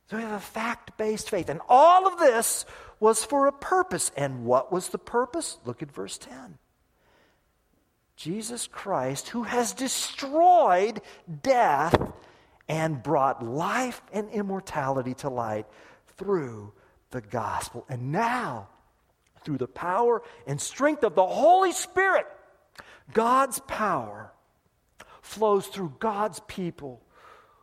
So 0.10 0.18
we 0.18 0.24
have 0.24 0.32
a 0.32 0.40
fact 0.40 0.98
based 0.98 1.30
faith. 1.30 1.50
And 1.50 1.62
all 1.70 2.08
of 2.08 2.18
this 2.18 2.66
was 3.00 3.24
for 3.24 3.48
a 3.48 3.52
purpose. 3.52 4.12
And 4.18 4.46
what 4.46 4.72
was 4.72 4.90
the 4.90 4.98
purpose? 4.98 5.60
Look 5.64 5.84
at 5.84 5.92
verse 5.92 6.18
10. 6.18 6.58
Jesus 8.16 8.66
Christ, 8.66 9.30
who 9.30 9.44
has 9.44 9.74
destroyed 9.74 11.02
death 11.44 12.07
and 12.70 13.02
brought 13.02 13.44
life 13.44 14.02
and 14.12 14.30
immortality 14.30 15.14
to 15.16 15.30
light 15.30 15.66
through 16.18 16.74
the 17.12 17.22
gospel. 17.22 17.86
And 17.90 18.12
now, 18.12 18.68
through 19.44 19.58
the 19.58 19.68
power 19.68 20.22
and 20.46 20.60
strength 20.60 21.04
of 21.04 21.16
the 21.16 21.26
Holy 21.26 21.72
Spirit, 21.72 22.28
God's 23.14 23.60
power 23.68 24.32
flows 25.22 25.68
through 25.68 25.94
God's 26.00 26.42
people 26.48 27.02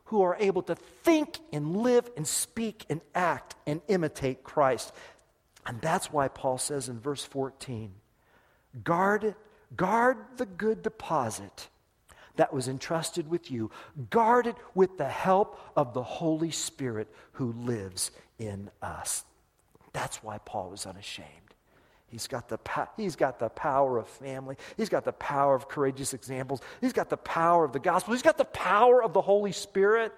who 0.07 0.23
are 0.23 0.37
able 0.39 0.63
to 0.63 0.75
think 0.75 1.39
and 1.53 1.79
live 1.79 2.09
and 2.17 2.27
speak 2.27 2.85
and 2.89 3.01
act 3.15 3.55
and 3.67 3.81
imitate 3.89 4.43
Christ. 4.45 4.93
And 5.67 5.81
that's 5.81 6.13
why 6.13 6.29
Paul 6.29 6.59
says 6.59 6.89
in 6.89 7.01
verse 7.01 7.25
14 7.25 7.93
guard, 8.83 9.35
guard 9.77 10.19
the 10.37 10.47
good 10.47 10.83
deposit 10.83 11.69
that 12.37 12.53
was 12.53 12.69
entrusted 12.69 13.29
with 13.29 13.51
you. 13.51 13.71
Guard 14.11 14.47
it 14.47 14.57
with 14.75 14.99
the 14.99 15.09
help 15.09 15.61
of 15.77 15.95
the 15.95 16.03
Holy 16.03 16.51
Spirit 16.51 17.09
who 17.33 17.53
lives 17.53 18.11
in 18.39 18.71
us. 18.83 19.25
That's 19.93 20.23
why 20.23 20.39
Paul 20.39 20.71
was 20.71 20.87
unashamed. 20.87 21.29
He's 22.09 22.29
got, 22.29 22.49
the, 22.49 22.59
he's 22.97 23.17
got 23.17 23.41
the 23.41 23.49
power 23.49 23.99
of 23.99 24.07
family. 24.07 24.57
He's 24.77 24.89
got 24.89 25.05
the 25.05 25.13
power 25.13 25.55
of 25.55 25.69
courageous 25.69 26.15
examples. 26.15 26.61
He's 26.81 26.93
got 26.93 27.11
the 27.11 27.17
power 27.17 27.65
of 27.65 27.73
the 27.73 27.81
gospel. 27.81 28.15
He's 28.15 28.23
got 28.23 28.39
the 28.39 28.45
power 28.45 29.03
of 29.03 29.13
the 29.13 29.21
Holy 29.21 29.51
Spirit. 29.51 30.13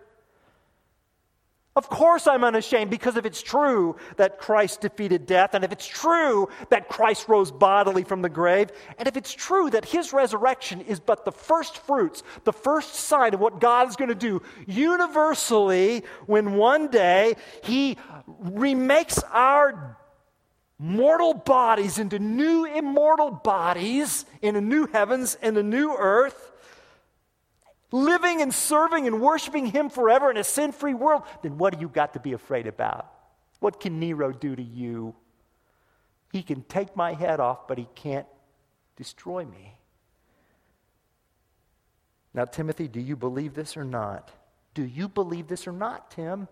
Of 1.77 1.91
course, 1.91 2.27
I'm 2.27 2.43
unashamed 2.43 2.91
because 2.91 3.17
if 3.17 3.27
it's 3.27 3.43
true 3.43 3.97
that 4.17 4.39
Christ 4.39 4.81
defeated 4.81 5.27
death, 5.27 5.53
and 5.53 5.62
if 5.62 5.73
it's 5.73 5.87
true 5.87 6.49
that 6.71 6.89
Christ 6.89 7.29
rose 7.29 7.53
bodily 7.53 8.03
from 8.03 8.23
the 8.23 8.31
grave, 8.31 8.71
and 8.99 9.07
if 9.07 9.15
it's 9.15 9.35
true 9.35 9.69
that 9.69 9.85
his 9.85 10.15
resurrection 10.15 10.81
is 10.81 11.01
but 11.01 11.27
the 11.27 11.33
first 11.33 11.77
fruits, 11.77 12.22
the 12.45 12.53
first 12.53 12.95
sign 12.95 13.35
of 13.35 13.41
what 13.41 13.61
God 13.61 13.91
is 13.91 13.97
going 13.97 14.09
to 14.09 14.14
do 14.14 14.41
universally 14.66 16.03
when 16.24 16.55
one 16.55 16.89
day 16.89 17.37
he 17.62 17.99
remakes 18.27 19.22
our 19.31 19.99
mortal 20.79 21.35
bodies 21.35 21.99
into 21.99 22.18
new 22.18 22.64
immortal 22.64 23.31
bodies 23.31 24.24
in 24.41 24.57
a 24.57 24.61
new 24.62 24.87
heavens 24.87 25.37
and 25.43 25.59
a 25.59 25.62
new 25.62 25.95
earth 25.95 26.53
living 27.93 28.43
and 28.43 28.53
serving 28.53 29.07
and 29.07 29.20
worshiping 29.20 29.66
Him 29.66 29.89
forever 29.89 30.30
in 30.30 30.37
a 30.37 30.45
sin 30.45 30.72
free 30.72 30.95
world, 30.95 31.22
then 31.43 31.59
what 31.59 31.74
do 31.74 31.80
you 31.80 31.89
got 31.89 32.14
to 32.14 32.20
be 32.20 32.32
afraid 32.32 32.66
about? 32.66 33.11
What 33.61 33.80
can 33.80 33.99
Nero 33.99 34.32
do 34.32 34.55
to 34.55 34.62
you? 34.62 35.14
He 36.32 36.43
can 36.43 36.62
take 36.62 36.97
my 36.97 37.14
head 37.14 37.41
off, 37.41 37.66
but 37.68 37.78
he 37.78 37.89
can't 37.95 38.26
destroy 38.97 39.45
me. 39.45 39.74
Now, 42.34 42.45
Timothy, 42.45 42.89
do 42.89 43.01
you 43.01 43.16
believe 43.16 43.55
this 43.55 43.76
or 43.76 43.84
not? 43.84 44.30
Do 44.74 44.84
you 44.84 45.09
believe 45.09 45.49
this 45.49 45.66
or 45.66 45.72
not, 45.72 46.11
Tim? 46.11 46.49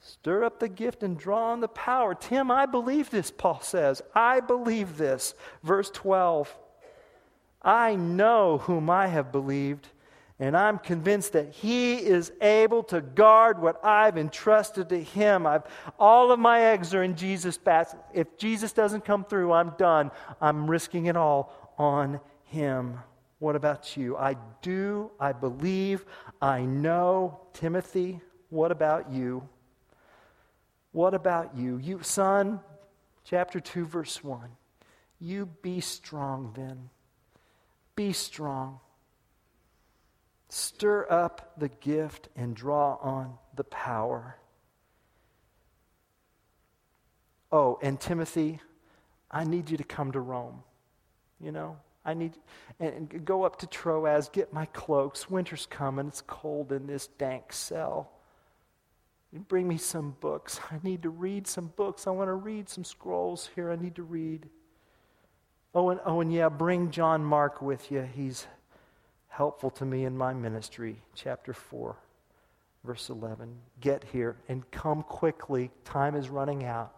Stir 0.00 0.44
up 0.44 0.58
the 0.58 0.68
gift 0.68 1.02
and 1.02 1.18
draw 1.18 1.52
on 1.52 1.60
the 1.60 1.68
power. 1.68 2.14
Tim, 2.14 2.50
I 2.50 2.64
believe 2.64 3.10
this, 3.10 3.30
Paul 3.30 3.60
says. 3.60 4.00
I 4.14 4.40
believe 4.40 4.96
this. 4.96 5.34
Verse 5.62 5.90
12 5.90 6.56
I 7.62 7.96
know 7.96 8.58
whom 8.58 8.88
I 8.88 9.08
have 9.08 9.32
believed, 9.32 9.88
and 10.38 10.56
I'm 10.56 10.78
convinced 10.78 11.32
that 11.32 11.50
he 11.50 11.96
is 11.96 12.30
able 12.40 12.84
to 12.84 13.00
guard 13.00 13.60
what 13.60 13.84
I've 13.84 14.16
entrusted 14.16 14.88
to 14.90 15.02
him. 15.02 15.46
I've, 15.46 15.64
all 15.98 16.30
of 16.30 16.38
my 16.38 16.60
eggs 16.60 16.94
are 16.94 17.02
in 17.02 17.16
Jesus' 17.16 17.58
basket. 17.58 18.00
If 18.14 18.36
Jesus 18.38 18.72
doesn't 18.72 19.04
come 19.04 19.24
through, 19.24 19.52
I'm 19.52 19.70
done. 19.78 20.12
I'm 20.40 20.70
risking 20.70 21.06
it 21.06 21.16
all 21.16 21.74
on 21.76 22.20
him. 22.44 23.00
What 23.40 23.56
about 23.56 23.96
you? 23.96 24.16
I 24.16 24.36
do, 24.62 25.10
I 25.18 25.32
believe, 25.32 26.04
I 26.40 26.62
know. 26.62 27.40
Timothy, 27.52 28.20
what 28.50 28.70
about 28.70 29.10
you? 29.10 29.48
What 30.92 31.14
about 31.14 31.56
you? 31.56 31.78
You, 31.78 32.00
son, 32.02 32.60
chapter 33.24 33.60
2, 33.60 33.84
verse 33.84 34.22
1. 34.24 34.48
You 35.20 35.46
be 35.62 35.80
strong 35.80 36.52
then. 36.54 36.90
Be 37.98 38.12
strong. 38.12 38.78
Stir 40.48 41.04
up 41.10 41.54
the 41.58 41.68
gift 41.68 42.28
and 42.36 42.54
draw 42.54 42.94
on 43.02 43.36
the 43.56 43.64
power. 43.64 44.36
Oh, 47.50 47.80
and 47.82 47.98
Timothy, 47.98 48.60
I 49.32 49.42
need 49.42 49.68
you 49.68 49.76
to 49.78 49.82
come 49.82 50.12
to 50.12 50.20
Rome. 50.20 50.62
You 51.40 51.50
know, 51.50 51.76
I 52.04 52.14
need 52.14 52.34
and, 52.78 53.24
go 53.24 53.42
up 53.42 53.56
to 53.58 53.66
Troas, 53.66 54.28
get 54.28 54.52
my 54.52 54.66
cloaks. 54.66 55.28
Winter's 55.28 55.66
coming. 55.66 56.06
It's 56.06 56.20
cold 56.20 56.70
in 56.70 56.86
this 56.86 57.08
dank 57.08 57.52
cell. 57.52 58.12
And 59.32 59.48
Bring 59.48 59.66
me 59.66 59.76
some 59.76 60.14
books. 60.20 60.60
I 60.70 60.76
need 60.84 61.02
to 61.02 61.10
read 61.10 61.48
some 61.48 61.72
books. 61.74 62.06
I 62.06 62.10
want 62.10 62.28
to 62.28 62.34
read 62.34 62.68
some 62.68 62.84
scrolls 62.84 63.50
here. 63.56 63.72
I 63.72 63.74
need 63.76 63.96
to 63.96 64.04
read. 64.04 64.48
Oh, 65.74 65.90
and, 65.90 66.00
oh, 66.04 66.20
and 66.20 66.32
yeah, 66.32 66.48
bring 66.48 66.90
John 66.90 67.22
Mark 67.24 67.60
with 67.60 67.90
you. 67.90 68.08
He's 68.14 68.46
helpful 69.28 69.70
to 69.70 69.84
me 69.84 70.04
in 70.04 70.16
my 70.16 70.32
ministry. 70.32 71.00
Chapter 71.14 71.52
4, 71.52 71.96
verse 72.84 73.10
11. 73.10 73.54
Get 73.80 74.04
here 74.12 74.36
and 74.48 74.68
come 74.70 75.02
quickly. 75.02 75.70
Time 75.84 76.14
is 76.14 76.28
running 76.28 76.64
out. 76.64 76.94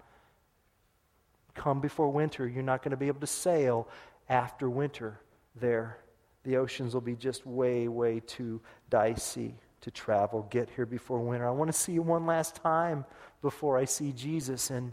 Come 1.54 1.80
before 1.80 2.10
winter. 2.10 2.48
You're 2.48 2.62
not 2.62 2.82
going 2.82 2.92
to 2.92 2.96
be 2.96 3.08
able 3.08 3.20
to 3.20 3.26
sail 3.26 3.88
after 4.28 4.70
winter 4.70 5.20
there. 5.56 5.98
The 6.44 6.56
oceans 6.56 6.94
will 6.94 7.00
be 7.00 7.16
just 7.16 7.44
way, 7.44 7.88
way 7.88 8.20
too 8.20 8.60
dicey 8.88 9.54
to 9.82 9.90
travel, 9.90 10.46
get 10.50 10.68
here 10.76 10.86
before 10.86 11.20
winter. 11.20 11.46
I 11.46 11.50
want 11.50 11.72
to 11.72 11.78
see 11.78 11.92
you 11.92 12.02
one 12.02 12.26
last 12.26 12.54
time 12.56 13.04
before 13.42 13.78
I 13.78 13.84
see 13.84 14.12
Jesus. 14.12 14.70
And, 14.70 14.92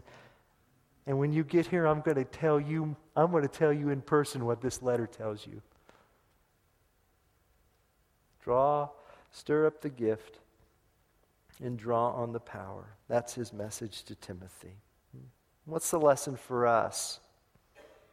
and 1.06 1.18
when 1.18 1.32
you 1.32 1.44
get 1.44 1.66
here, 1.66 1.86
I'm 1.86 2.00
going 2.00 2.16
to 2.16 2.24
tell 2.24 2.58
you, 2.58 2.96
I'm 3.18 3.32
going 3.32 3.42
to 3.42 3.48
tell 3.48 3.72
you 3.72 3.88
in 3.88 4.00
person 4.00 4.44
what 4.44 4.60
this 4.60 4.80
letter 4.80 5.06
tells 5.06 5.44
you. 5.44 5.60
Draw, 8.44 8.88
stir 9.32 9.66
up 9.66 9.80
the 9.80 9.88
gift, 9.88 10.38
and 11.60 11.76
draw 11.76 12.12
on 12.12 12.32
the 12.32 12.40
power. 12.40 12.94
That's 13.08 13.34
his 13.34 13.52
message 13.52 14.04
to 14.04 14.14
Timothy. 14.14 14.74
What's 15.64 15.90
the 15.90 15.98
lesson 15.98 16.36
for 16.36 16.66
us? 16.66 17.18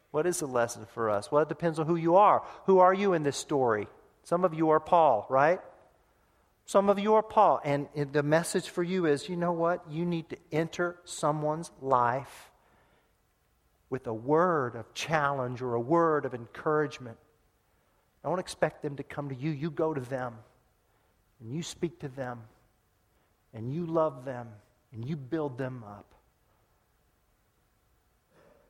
What 0.10 0.26
is 0.26 0.40
the 0.40 0.48
lesson 0.48 0.88
for 0.94 1.12
us? 1.12 1.32
Well, 1.32 1.44
it 1.44 1.50
depends 1.50 1.78
on 1.78 1.86
who 1.86 1.98
you 1.98 2.16
are. 2.16 2.44
Who 2.66 2.80
are 2.80 2.94
you 2.94 3.14
in 3.14 3.22
this 3.22 3.38
story? 3.38 3.88
Some 4.24 4.44
of 4.44 4.56
you 4.56 4.72
are 4.72 4.80
Paul, 4.80 5.28
right? 5.30 5.60
Some 6.66 6.90
of 6.90 6.98
you 6.98 7.14
are 7.14 7.22
Paul, 7.22 7.62
and 7.64 7.88
the 7.94 8.24
message 8.24 8.70
for 8.70 8.82
you 8.82 9.06
is 9.06 9.30
you 9.30 9.36
know 9.36 9.52
what? 9.52 9.84
You 9.88 10.04
need 10.04 10.30
to 10.30 10.38
enter 10.52 10.96
someone's 11.06 11.70
life 11.80 12.50
with 13.90 14.08
a 14.08 14.14
word 14.14 14.76
of 14.76 14.94
challenge 14.94 15.62
or 15.62 15.76
a 15.76 15.80
word 15.80 16.26
of 16.26 16.34
encouragement. 16.34 17.18
Don't 18.24 18.40
expect 18.40 18.82
them 18.82 18.96
to 18.96 19.04
come 19.04 19.30
to 19.30 19.36
you. 19.36 19.52
You 19.52 19.70
go 19.70 19.94
to 19.94 20.02
them, 20.02 20.36
and 21.40 21.54
you 21.54 21.62
speak 21.62 22.00
to 22.00 22.08
them, 22.08 22.42
and 23.54 23.72
you 23.72 23.86
love 23.86 24.26
them, 24.26 24.48
and 24.92 25.08
you 25.08 25.16
build 25.16 25.58
them 25.58 25.84
up. 25.86 26.16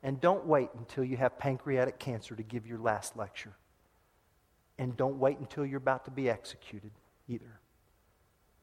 And 0.02 0.20
don't 0.20 0.46
wait 0.46 0.68
until 0.78 1.04
you 1.04 1.16
have 1.16 1.38
pancreatic 1.38 1.98
cancer 1.98 2.36
to 2.36 2.42
give 2.42 2.66
your 2.66 2.78
last 2.78 3.16
lecture. 3.16 3.54
And 4.78 4.96
don't 4.96 5.18
wait 5.18 5.38
until 5.38 5.64
you're 5.64 5.78
about 5.78 6.04
to 6.04 6.10
be 6.10 6.28
executed 6.28 6.90
either. 7.28 7.60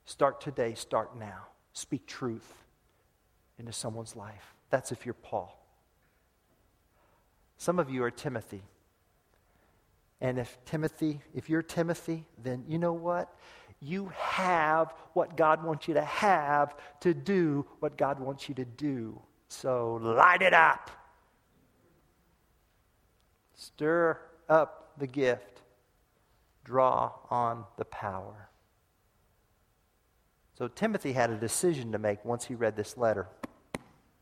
Start 0.06 0.42
today, 0.42 0.76
start 0.76 1.18
now. 1.18 1.48
Speak 1.74 2.06
truth 2.06 2.54
into 3.58 3.72
someone's 3.72 4.16
life. 4.16 4.54
That's 4.70 4.92
if 4.92 5.06
you're 5.06 5.16
Paul. 5.16 5.63
Some 7.58 7.80
of 7.80 7.90
you 7.90 8.04
are 8.04 8.12
Timothy. 8.12 8.64
And 10.22 10.40
if 10.40 10.58
Timothy, 10.66 11.20
if 11.34 11.50
you're 11.50 11.62
Timothy, 11.62 12.26
then 12.42 12.64
you 12.68 12.78
know 12.78 12.94
what? 12.94 13.36
You 13.82 14.12
have 14.16 14.94
what 15.14 15.36
God 15.36 15.64
wants 15.64 15.88
you 15.88 15.94
to 15.96 16.04
have 16.04 16.76
to 17.02 17.14
do 17.14 17.66
what 17.80 17.98
God 17.98 18.20
wants 18.20 18.48
you 18.48 18.56
to 18.56 18.64
do. 18.66 19.22
So 19.50 19.96
light 20.02 20.42
it 20.42 20.54
up. 20.54 20.90
Stir 23.54 24.18
up 24.48 24.94
the 24.98 25.08
gift. 25.08 25.62
Draw 26.64 27.12
on 27.30 27.66
the 27.78 27.86
power. 27.86 28.50
So 30.58 30.70
Timothy 30.70 31.12
had 31.12 31.30
a 31.30 31.36
decision 31.36 31.92
to 31.92 32.00
make 32.00 32.24
once 32.24 32.46
he 32.46 32.56
read 32.56 32.78
this 32.78 32.98
letter. 32.98 33.28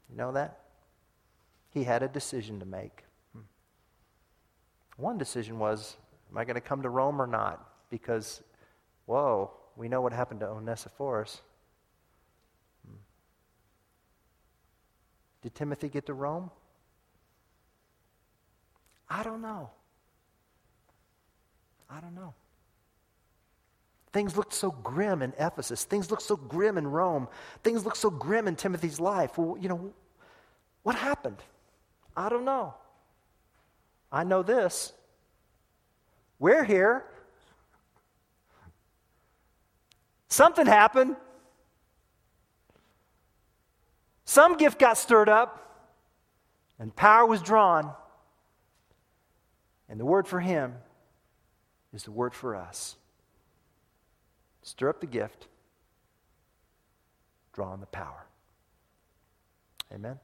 You 0.09 0.17
know 0.17 0.32
that? 0.32 0.59
He 1.69 1.84
had 1.84 2.01
a 2.01 2.07
decision 2.07 2.59
to 2.59 2.65
make. 2.65 3.03
One 5.02 5.18
decision 5.18 5.58
was 5.60 5.97
Am 6.32 6.38
I 6.38 6.45
going 6.45 6.56
to 6.56 6.62
come 6.62 6.82
to 6.84 6.89
Rome 6.89 7.22
or 7.22 7.28
not? 7.28 7.68
Because, 7.89 8.41
whoa, 9.06 9.52
we 9.76 9.89
know 9.89 9.99
what 9.99 10.14
happened 10.14 10.39
to 10.39 10.47
Onesiphorus. 10.47 11.41
Did 15.41 15.56
Timothy 15.56 15.89
get 15.89 16.06
to 16.06 16.14
Rome? 16.14 16.52
I 19.10 19.24
don't 19.24 19.41
know. 19.41 19.72
I 21.89 21.99
don't 21.99 22.16
know. 22.16 22.34
Things 24.14 24.38
looked 24.38 24.54
so 24.54 24.72
grim 24.72 25.22
in 25.22 25.34
Ephesus. 25.38 25.84
Things 25.84 26.12
looked 26.12 26.24
so 26.24 26.38
grim 26.38 26.78
in 26.78 26.88
Rome. 26.88 27.28
Things 27.64 27.84
looked 27.84 27.97
so 27.97 28.10
grim 28.10 28.47
in 28.47 28.56
Timothy's 28.56 28.99
life. 28.99 29.38
Well, 29.38 29.58
you 29.60 29.68
know, 29.68 29.93
what 30.84 30.95
happened? 30.95 31.43
I 32.16 32.30
don't 32.30 32.45
know. 32.45 32.74
I 34.12 34.24
know 34.24 34.43
this. 34.43 34.93
We're 36.39 36.64
here. 36.64 37.05
Something 40.28 40.66
happened. 40.66 41.16
Some 44.26 44.57
gift 44.57 44.80
got 44.80 44.97
stirred 44.97 45.30
up, 45.30 45.88
and 46.80 46.95
power 46.95 47.26
was 47.26 47.41
drawn. 47.41 47.91
And 49.89 49.99
the 49.99 50.05
word 50.05 50.26
for 50.26 50.39
him 50.39 50.76
is 51.93 52.03
the 52.03 52.12
word 52.12 52.34
for 52.34 52.55
us. 52.55 52.95
Stir 54.64 54.89
up 54.89 55.01
the 55.01 55.07
gift, 55.07 55.47
draw 57.51 57.72
on 57.72 57.82
the 57.82 57.88
power. 57.88 58.26
Amen. 59.93 60.18